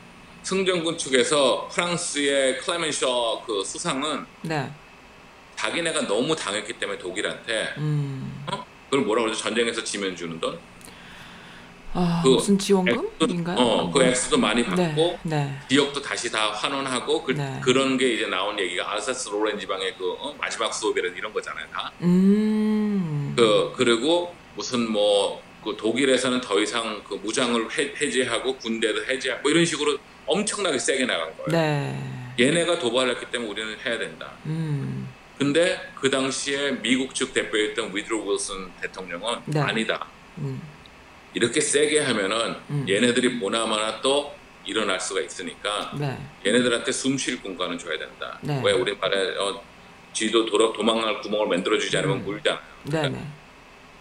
승전군 0.44 0.98
측에서 0.98 1.68
프랑스의 1.72 2.60
클레멘 2.60 2.92
셔 2.92 3.44
그 3.46 3.64
수상은 3.64 4.26
네. 4.42 4.72
자기네가 5.56 6.08
너무 6.08 6.36
당했기 6.36 6.74
때문에 6.74 6.98
독일한테 6.98 7.74
음. 7.78 8.31
어? 8.92 8.96
그걸 8.96 9.06
뭐라 9.06 9.24
그러죠? 9.24 9.40
전쟁에서 9.40 9.84
지면 9.84 10.16
주는 10.16 10.40
돈? 10.40 10.60
아, 11.94 12.22
그 12.24 12.30
무슨 12.30 12.58
지원금인가요? 12.58 13.58
어, 13.58 13.92
그 13.92 14.02
액수도 14.04 14.38
많이 14.38 14.64
받고 14.64 14.82
네. 14.82 15.20
네. 15.24 15.60
지역도 15.68 16.02
다시 16.02 16.32
다 16.32 16.52
환원하고 16.52 17.24
그, 17.24 17.34
네. 17.34 17.60
그런 17.62 17.98
게 17.98 18.14
이제 18.14 18.28
나온 18.28 18.58
얘기가 18.58 18.94
알사스 18.94 19.30
로렌 19.30 19.60
지방의 19.60 19.96
그 19.98 20.14
어? 20.20 20.34
마지막 20.40 20.74
수업이라는 20.74 21.18
이런 21.18 21.34
거잖아요. 21.34 21.66
다. 21.74 21.92
음. 22.02 23.34
그 23.36 23.74
그리고 23.76 24.34
무슨 24.56 24.90
뭐 24.92 25.52
그 25.64 25.76
독일에서는 25.78 26.42
더 26.42 26.60
이상 26.60 27.04
그 27.08 27.16
무장을 27.16 27.70
해, 27.78 27.94
해제하고 28.02 28.58
군대도 28.58 29.06
해제하고 29.06 29.44
뭐 29.44 29.52
이런 29.52 29.66
식으로 29.66 29.98
엄청나게 30.26 30.80
세게 30.80 31.06
나간 31.06 31.32
거예요. 31.38 31.48
네. 31.50 32.36
얘네가 32.40 32.80
도발했기 32.80 33.28
때문에 33.32 33.52
우리는 33.52 33.78
해야 33.86 33.98
된다. 34.00 34.32
음. 34.46 35.08
근데 35.42 35.82
그 35.96 36.08
당시에 36.08 36.70
미국 36.84 37.16
측 37.16 37.34
대표였던 37.34 37.96
위드로 37.96 38.30
윌슨 38.30 38.70
대통령은 38.80 39.40
네. 39.48 39.60
아니다. 39.60 40.06
음. 40.38 40.62
이렇게 41.34 41.60
세게 41.60 42.00
하면은 42.02 42.58
음. 42.70 42.86
얘네들이 42.88 43.40
보나마나 43.40 44.00
또 44.02 44.36
일어날 44.66 45.00
수가 45.00 45.20
있으니까 45.22 45.94
네. 46.00 46.16
얘네들한테 46.46 46.92
숨 46.92 47.18
쉴 47.18 47.42
공간을 47.42 47.80
줘야 47.80 47.98
된다. 47.98 48.38
네. 48.44 48.62
왜 48.64 48.72
우리 48.74 48.96
말에 48.96 49.36
어, 49.40 49.64
쥐도 50.14 50.46
돌아, 50.46 50.72
도망갈 50.74 51.22
구멍을 51.22 51.48
만들어주지 51.48 51.98
않으면 51.98 52.18
음. 52.18 52.24
물잖아요. 52.26 52.62
네, 52.84 53.10
네. 53.10 53.28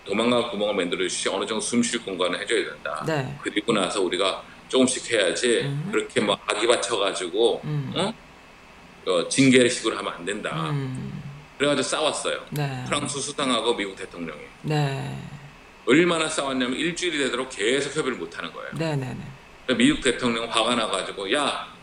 도망갈 0.04 0.50
구멍을 0.50 0.74
만들어주시 0.74 1.30
어느 1.30 1.46
정도 1.46 1.62
숨 1.62 1.82
쉴 1.82 2.04
공간을 2.04 2.38
해줘야 2.38 2.66
된다. 2.66 3.02
네. 3.06 3.38
그리고 3.40 3.72
나서 3.72 4.02
우리가 4.02 4.44
조금씩 4.68 5.10
해야지 5.10 5.62
음. 5.62 5.88
그렇게 5.90 6.20
뭐 6.20 6.38
아기 6.46 6.66
받쳐가지고 6.66 7.62
음. 7.64 7.92
어? 7.96 8.12
어, 9.06 9.26
징계식으로 9.26 9.96
하면 9.96 10.12
안 10.12 10.24
된다. 10.26 10.70
음. 11.60 11.76
그래가지고 11.76 11.82
싸웠어요. 11.82 12.40
네. 12.50 12.84
프랑스 12.86 13.20
수상하고 13.20 13.74
미국 13.76 13.94
대통령이 13.96 14.40
네. 14.62 15.16
얼마나 15.86 16.28
싸웠냐면 16.28 16.74
일주일이 16.78 17.18
되도록 17.18 17.50
계속 17.50 17.94
협의를 17.96 18.18
못 18.18 18.36
하는 18.38 18.50
거예요. 18.52 18.70
네, 18.74 18.96
네, 18.96 19.14
네. 19.68 19.74
미국 19.74 20.00
대통령 20.02 20.50
화가 20.50 20.74
나가지고 20.74 21.32
야 21.32 21.80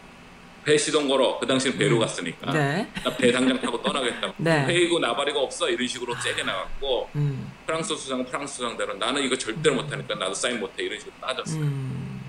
배 0.67 0.77
시동 0.77 1.07
걸어. 1.07 1.39
그 1.39 1.47
당시는 1.47 1.77
배로 1.77 1.97
갔으니까. 1.97 2.51
네. 2.51 2.91
나배 3.01 3.31
당장 3.31 3.57
타고 3.61 3.81
떠나겠다. 3.81 4.33
네. 4.35 4.65
회의고 4.65 4.99
나발이고 4.99 5.39
없어. 5.39 5.69
이런 5.69 5.87
식으로 5.87 6.13
세게 6.15 6.43
나갔고 6.43 7.09
음. 7.15 7.49
프랑스 7.65 7.95
수상 7.95 8.25
프랑스 8.25 8.55
수상대로 8.55 8.95
나는 8.95 9.23
이거 9.23 9.37
절대로 9.37 9.75
못하니까 9.75 10.15
나도 10.15 10.33
사인 10.33 10.59
못해 10.59 10.83
이런 10.83 10.99
식으로 10.99 11.15
따졌어요. 11.21 11.61
음. 11.61 12.21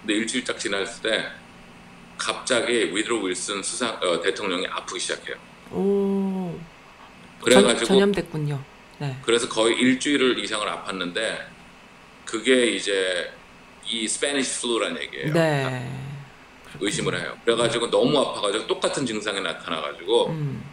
근데 0.00 0.14
일주일 0.14 0.44
딱 0.44 0.58
지났을 0.58 1.02
때 1.02 1.26
갑자기 2.16 2.96
우드로 2.96 3.20
윌슨 3.20 3.62
수상 3.62 3.98
어, 4.02 4.18
대통령이 4.22 4.66
아프기 4.68 4.98
시작해요. 4.98 5.36
오. 5.72 6.58
그래가지고 7.42 7.78
전, 7.78 7.86
전염됐군요. 7.86 8.62
네. 8.98 9.16
그래서 9.22 9.48
거의 9.48 9.76
일주일 9.76 10.38
이상을 10.38 10.66
아팠는데 10.66 11.38
그게 12.24 12.66
이제 12.66 13.32
이 13.86 14.06
Spanish 14.06 14.60
flu라는 14.62 15.02
얘기예요. 15.02 15.32
네. 15.32 15.90
의심을 16.80 17.20
해요. 17.20 17.36
그래가지고 17.44 17.90
너무 17.90 18.18
아파가지고 18.18 18.66
똑같은 18.66 19.04
증상이 19.04 19.40
나타나가지고 19.40 20.28
음. 20.28 20.64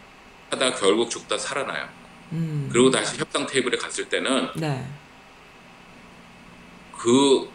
하다가 0.50 0.76
결국 0.76 1.10
죽다 1.10 1.36
살아나요. 1.36 1.88
음. 2.32 2.68
그리고 2.72 2.90
다시 2.90 3.18
협상 3.18 3.46
테이블에 3.46 3.76
갔을 3.76 4.08
때는 4.08 4.50
네. 4.56 4.86
그 6.96 7.48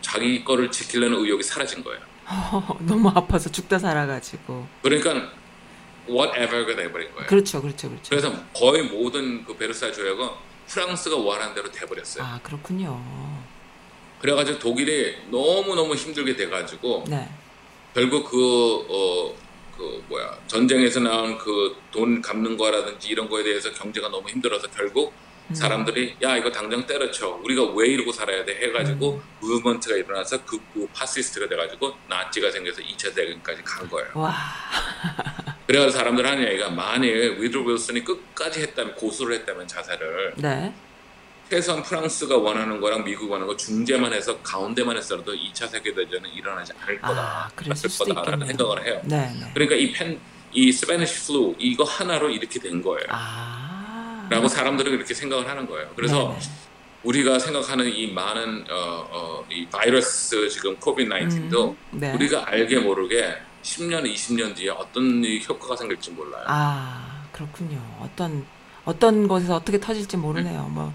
자기 0.00 0.44
거를 0.44 0.70
지키려는 0.70 1.18
의욕이 1.18 1.42
사라진 1.42 1.84
거예요. 1.84 2.00
너무 2.80 3.10
아파서 3.14 3.50
죽다 3.50 3.78
살아가지고. 3.78 4.66
그러니까 4.82 5.30
whatever가 6.08 6.76
돼버린 6.76 7.12
거예요. 7.14 7.26
그렇죠, 7.26 7.60
그렇죠, 7.60 7.88
그렇죠. 7.88 8.08
그래서 8.10 8.32
거의 8.54 8.82
모든 8.84 9.44
그 9.44 9.56
베르사유 9.56 9.92
조약은 9.92 10.28
프랑스가 10.66 11.16
원하는 11.16 11.54
대로 11.54 11.70
돼버렸어요. 11.70 12.24
아 12.24 12.40
그렇군요. 12.42 13.02
그래가지고 14.20 14.58
독일이 14.58 15.16
너무 15.30 15.74
너무 15.74 15.94
힘들게 15.94 16.34
돼가지고 16.36 17.04
네. 17.08 17.28
결국 17.94 18.28
그, 18.30 18.86
어, 18.88 19.34
그 19.76 20.04
뭐야 20.08 20.36
전쟁에서 20.46 21.00
나온 21.00 21.38
그 21.38 21.76
돈 21.98 22.22
갚는 22.22 22.56
거라든지 22.56 23.08
이런 23.08 23.28
거에 23.28 23.42
대해서 23.42 23.72
경제가 23.72 24.08
너무 24.08 24.28
힘들어서 24.28 24.68
결국 24.68 25.12
음. 25.48 25.54
사람들이 25.54 26.16
야 26.22 26.36
이거 26.36 26.50
당장 26.52 26.86
때려쳐 26.86 27.40
우리가 27.42 27.72
왜 27.72 27.88
이러고 27.88 28.12
살아야 28.12 28.44
돼 28.44 28.54
해가지고 28.60 29.14
음. 29.14 29.22
movement가 29.40 29.96
일어나서 29.96 30.44
그, 30.44 30.58
그 30.72 30.86
파시스트가 30.94 31.48
돼가지고 31.48 31.94
나치가 32.08 32.50
생겨서 32.50 32.82
2차 32.82 33.14
대전까지 33.14 33.62
간 33.64 33.88
거예요. 33.88 34.10
와. 34.14 34.34
그래가지고 35.68 35.98
사람들 35.98 36.26
하는 36.26 36.48
얘기가 36.48 36.70
만일 36.70 37.36
우드로 37.38 37.62
윌슨이 37.64 38.02
끝까지 38.02 38.62
했다면 38.62 38.94
고수를 38.94 39.36
했다면 39.36 39.68
자살을 39.68 40.32
네. 40.36 40.72
최소한 41.50 41.82
프랑스가 41.82 42.38
원하는 42.38 42.80
거랑 42.80 43.04
미국 43.04 43.30
원하는 43.30 43.46
거 43.46 43.54
중재만 43.54 44.14
해서 44.14 44.38
가운데만 44.38 44.96
했어도 44.96 45.34
2차 45.34 45.68
세계대전은 45.68 46.30
일어나지 46.30 46.72
않을 46.80 46.98
거다. 47.00 47.20
아, 47.20 47.50
그랬을 47.54 48.14
거다라는. 48.14 48.46
생각을 48.46 48.86
해요. 48.86 49.00
네, 49.04 49.30
네. 49.38 49.50
그러니까 49.52 49.76
이 49.76 49.92
펜, 49.92 50.18
이 50.52 50.72
Spanish 50.72 51.26
flu 51.26 51.54
이거 51.58 51.84
하나로 51.84 52.30
이렇게 52.30 52.58
된 52.58 52.82
거예요. 52.82 53.06
아. 53.10 54.26
라고 54.30 54.48
사람들은 54.48 54.92
이렇게 54.92 55.12
생각을 55.12 55.46
하는 55.48 55.66
거예요. 55.66 55.90
그래서 55.94 56.28
네네. 56.28 56.38
우리가 57.02 57.38
생각하는 57.38 57.94
이 57.94 58.10
많은 58.10 58.64
어, 58.70 59.08
어, 59.10 59.46
이 59.50 59.66
바이러스 59.66 60.48
지금 60.48 60.76
COVID 60.76 61.10
19도 61.10 61.70
음, 61.70 61.76
네. 61.92 62.12
우리가 62.14 62.48
알게 62.48 62.78
모르게 62.78 63.36
10년, 63.62 64.12
20년 64.12 64.54
뒤에 64.54 64.70
어떤 64.70 65.22
이 65.24 65.44
효과가 65.46 65.76
생길지 65.76 66.10
몰라요. 66.12 66.44
아 66.46 67.28
그렇군요. 67.32 67.78
어떤 68.00 68.46
어떤 68.84 69.28
곳에서 69.28 69.56
어떻게 69.56 69.78
터질지 69.78 70.16
모르네요. 70.16 70.68
뭐. 70.68 70.92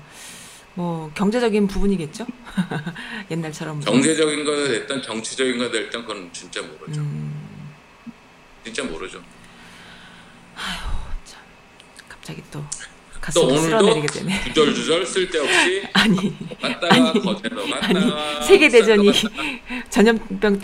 뭐 0.75 1.11
경제적인 1.13 1.67
부분이겠죠. 1.67 2.25
옛날처럼 3.29 3.79
뭐. 3.79 3.85
경제적인 3.85 4.43
거가 4.43 4.67
됐든 4.67 5.03
정치적인 5.03 5.59
거가 5.59 5.71
됐든 5.71 6.01
그건 6.01 6.33
진짜 6.33 6.61
모르죠. 6.63 6.99
음, 6.99 7.71
진짜 8.63 8.83
모르죠. 8.83 9.21
참 11.25 11.39
갑자기 12.09 12.41
또또 12.49 12.65
오늘도 13.35 13.61
쓸어내리게 13.61 14.07
되네. 14.07 14.43
주절주절 14.45 15.05
쓸데없이 15.05 15.83
아니 15.93 16.35
갔다가 16.59 17.13
거제로 17.13 17.65
갔다가 17.69 18.41
세계 18.41 18.69
대전이 18.69 19.11
전염병 19.89 20.59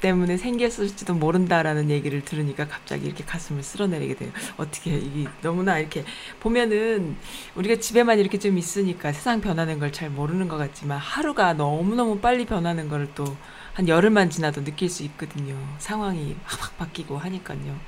때문에 0.00 0.36
생겼을지도 0.36 1.14
모른다라는 1.14 1.90
얘기를 1.90 2.22
들으니까 2.24 2.66
갑자기 2.66 3.06
이렇게 3.06 3.24
가슴을 3.24 3.62
쓸어내리게 3.62 4.14
돼요. 4.16 4.30
어떻게 4.56 4.96
이게 4.96 5.28
너무나 5.42 5.78
이렇게 5.78 6.04
보면은 6.40 7.16
우리가 7.54 7.76
집에만 7.76 8.18
이렇게 8.18 8.38
좀 8.38 8.58
있으니까 8.58 9.12
세상 9.12 9.40
변하는 9.40 9.78
걸 9.78 9.90
잘 9.90 10.08
모르는 10.08 10.46
것 10.46 10.56
같지만 10.56 10.98
하루가 10.98 11.52
너무 11.52 11.96
너무 11.96 12.20
빨리 12.20 12.46
변하는 12.46 12.88
걸 12.88 13.08
또 13.14 13.36
한 13.72 13.88
열흘만 13.88 14.30
지나도 14.30 14.64
느낄 14.64 14.88
수 14.90 15.02
있거든요. 15.04 15.56
상황이 15.78 16.36
확 16.44 16.76
바뀌고 16.76 17.16
하니까요. 17.18 17.78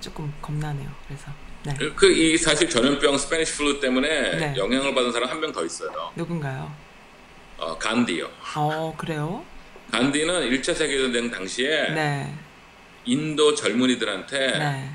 조금 0.00 0.32
겁나네요. 0.42 0.88
그래서 1.06 1.26
네. 1.78 1.90
그 1.94 2.25
이 2.25 2.36
사실 2.38 2.68
전염병 2.70 3.18
Spanish 3.18 3.52
flu 3.56 3.80
때문에 3.80 4.36
네. 4.36 4.54
영향을 4.56 4.94
받은 4.94 5.12
사람 5.12 5.28
한 5.28 5.40
명 5.40 5.52
더 5.52 5.64
있어요. 5.64 6.10
누군가요? 6.16 6.72
어, 7.58 7.76
간디요. 7.78 8.28
어 8.56 8.94
그래요? 8.96 9.44
간디는 9.90 10.50
1차 10.50 10.74
세계대전 10.74 11.30
당시에 11.30 11.90
네. 11.94 12.34
인도 13.04 13.54
젊은이들한테 13.54 14.38
네. 14.58 14.90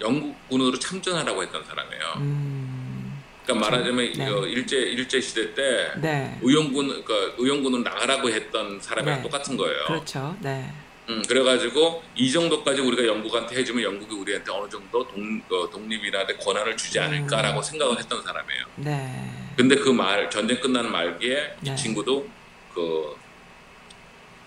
영국군으로 0.00 0.78
참전하라고 0.78 1.42
했던 1.42 1.64
사람이에요. 1.64 2.02
음. 2.16 3.22
그러니까 3.44 3.68
말하자면 3.70 3.96
네. 3.96 4.24
이거 4.26 4.46
일제 4.46 4.76
일제 4.76 5.20
시대 5.20 5.54
때 5.54 5.92
네. 5.96 6.38
의용군 6.42 7.02
그러니까 7.04 7.34
의용군 7.38 7.82
나가라고 7.82 8.30
했던 8.30 8.80
사람이랑 8.80 9.18
네. 9.18 9.22
똑같은 9.22 9.56
거예요. 9.56 9.84
그렇죠. 9.86 10.36
네. 10.40 10.72
음, 11.10 11.22
그래가지고 11.26 12.02
이 12.14 12.30
정도까지 12.30 12.80
우리가 12.80 13.04
영국한테 13.06 13.56
해주면 13.56 13.82
영국이 13.82 14.14
우리한테 14.14 14.50
어느 14.52 14.68
정도 14.70 15.06
독, 15.08 15.16
어, 15.50 15.68
독립이나 15.70 16.24
권한을 16.26 16.76
주지 16.76 17.00
않을까라고 17.00 17.58
음. 17.58 17.62
생각을 17.62 17.98
했던 17.98 18.22
사람이에요. 18.22 18.64
네. 18.76 19.30
근데 19.56 19.74
그 19.76 19.90
말 19.92 20.30
전쟁 20.30 20.60
끝나는 20.60 20.90
말기에 20.92 21.56
네. 21.60 21.72
이 21.72 21.76
친구도 21.76 22.28
그, 22.72 23.16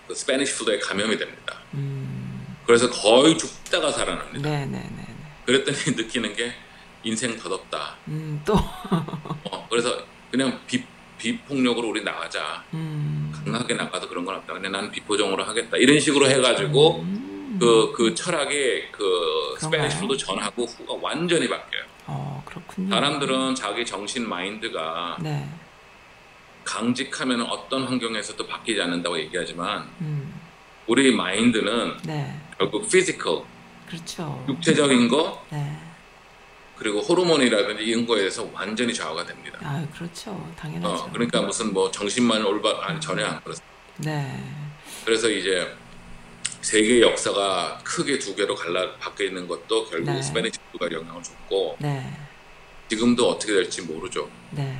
그 0.08 0.14
Spanish 0.14 0.56
flu에 0.64 0.78
감염이 0.78 1.16
됩니다. 1.18 1.58
음. 1.74 2.56
그래서 2.66 2.88
거의 2.90 3.36
죽다가 3.36 3.92
살아납니다. 3.92 4.48
네, 4.48 4.64
네, 4.64 4.78
네, 4.78 4.90
네. 4.96 5.06
그랬더니 5.44 5.76
느끼는 5.96 6.34
게 6.34 6.54
인생 7.02 7.36
덧없다. 7.36 7.96
음, 8.08 8.40
또 8.46 8.54
어, 8.54 9.66
그래서 9.68 10.02
그냥 10.30 10.58
비, 10.66 10.82
비폭력으로 11.18 11.88
우리 11.88 12.02
나가자. 12.02 12.64
음. 12.72 13.23
강하게 13.44 13.74
나가도 13.74 14.08
그런 14.08 14.24
건 14.24 14.36
없다. 14.36 14.54
근데 14.54 14.68
나는 14.68 14.90
비폭력으로 14.90 15.44
하겠다. 15.44 15.76
이런 15.76 16.00
식으로 16.00 16.28
해가지고 16.28 17.00
음. 17.00 17.56
그, 17.60 17.92
그 17.94 18.14
철학이 18.14 18.90
그 18.90 19.54
flu 20.00 20.16
전하고 20.16 20.64
후가 20.64 20.94
완전히 21.00 21.48
바뀌어요. 21.48 21.82
어, 22.06 22.42
그렇군요. 22.44 22.90
사람들은 22.90 23.54
자기 23.54 23.84
정신 23.84 24.28
마인드가 24.28 25.16
네. 25.20 25.48
강직하면 26.64 27.42
어떤 27.42 27.84
환경에서도 27.84 28.46
바뀌지 28.46 28.80
않는다고 28.80 29.18
얘기하지만 29.18 29.88
음. 30.00 30.40
우리 30.86 31.14
마인드는 31.14 31.98
네. 32.04 32.40
결국 32.58 32.88
physical, 32.90 33.42
그렇죠. 33.86 34.44
육체적인 34.48 35.08
거 35.08 35.44
네. 35.50 35.78
그리고 36.84 37.00
호르몬이라든지 37.00 37.82
이런 37.82 38.06
거에 38.06 38.18
대해서 38.18 38.46
완전히 38.52 38.92
좌우가 38.92 39.24
됩니다. 39.24 39.58
아, 39.62 39.86
그렇죠. 39.96 40.52
당연하죠. 40.54 41.04
어, 41.04 41.10
그러니까 41.10 41.40
무슨 41.40 41.72
뭐 41.72 41.90
정신만 41.90 42.44
올바 42.44 42.78
아니 42.82 43.00
전혀 43.00 43.24
안 43.24 43.40
그렇습니다. 43.42 43.74
네. 43.96 44.44
그래서 45.02 45.30
이제 45.30 45.74
세계 46.60 47.00
역사가 47.00 47.80
크게 47.82 48.18
두 48.18 48.34
개로 48.36 48.54
갈라 48.54 48.96
바뀌어 48.96 49.28
있는 49.28 49.48
것도 49.48 49.86
결국 49.88 50.12
네. 50.12 50.20
스페니시 50.20 50.58
가 50.78 50.92
영향을 50.92 51.22
줬고 51.22 51.76
네. 51.78 52.06
지금도 52.90 53.30
어떻게 53.30 53.54
될지 53.54 53.80
모르죠. 53.80 54.28
네. 54.50 54.78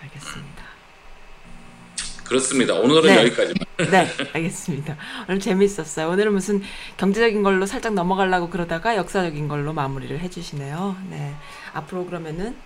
알겠습니다. 0.00 0.64
그렇습니다. 2.24 2.74
오늘은 2.76 3.02
네. 3.02 3.18
여기까지만. 3.18 3.71
네, 3.90 4.06
알겠습니다. 4.32 4.96
오늘 5.28 5.40
재밌었어요. 5.40 6.08
오늘은 6.08 6.32
무슨 6.32 6.62
경제적인 6.96 7.42
걸로 7.42 7.66
살짝 7.66 7.94
넘어가려고 7.94 8.48
그러다가 8.48 8.96
역사적인 8.96 9.48
걸로 9.48 9.72
마무리를 9.72 10.18
해주시네요. 10.20 10.96
네. 11.10 11.34
앞으로 11.72 12.06
그러면은, 12.06 12.56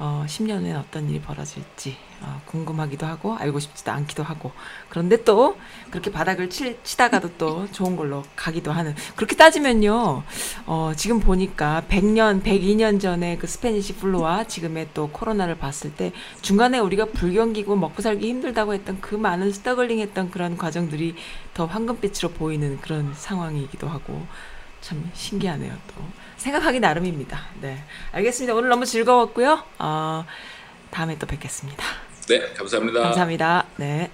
어, 0.00 0.24
10년 0.26 0.62
후엔 0.62 0.76
어떤 0.76 1.10
일이 1.10 1.20
벌어질지, 1.20 1.94
어, 2.22 2.40
궁금하기도 2.46 3.04
하고, 3.04 3.36
알고 3.36 3.60
싶지도 3.60 3.92
않기도 3.92 4.22
하고, 4.22 4.50
그런데 4.88 5.22
또, 5.24 5.58
그렇게 5.90 6.10
바닥을 6.10 6.48
치, 6.48 6.78
치다가도 6.82 7.36
또 7.36 7.70
좋은 7.70 7.96
걸로 7.96 8.24
가기도 8.34 8.72
하는, 8.72 8.94
그렇게 9.14 9.36
따지면요, 9.36 10.22
어, 10.64 10.92
지금 10.96 11.20
보니까 11.20 11.82
100년, 11.90 12.42
102년 12.42 12.98
전에 12.98 13.36
그 13.36 13.46
Spanish 13.46 13.96
flu와 13.96 14.44
지금의 14.44 14.88
또 14.94 15.10
코로나를 15.10 15.58
봤을 15.58 15.94
때 15.94 16.12
중간에 16.40 16.78
우리가 16.78 17.04
불경기고 17.04 17.76
먹고 17.76 18.00
살기 18.00 18.26
힘들다고 18.26 18.72
했던 18.72 19.02
그 19.02 19.14
많은 19.14 19.52
struggling 19.52 19.98
했던 19.98 20.30
그런 20.30 20.56
과정들이 20.56 21.14
더 21.52 21.66
황금빛으로 21.66 22.30
보이는 22.30 22.80
그런 22.80 23.12
상황이기도 23.12 23.86
하고 23.86 24.26
참 24.80 25.10
신기하네요 25.12 25.72
또 25.88 26.02
생각하기 26.40 26.80
나름입니다. 26.80 27.38
네. 27.60 27.82
알겠습니다. 28.12 28.54
오늘 28.54 28.70
너무 28.70 28.86
즐거웠고요. 28.86 29.62
어, 29.78 30.24
다음에 30.90 31.18
또 31.18 31.26
뵙겠습니다. 31.26 31.84
네, 32.28 32.52
감사합니다. 32.54 33.00
감사합니다. 33.00 33.66
네. 33.76 34.10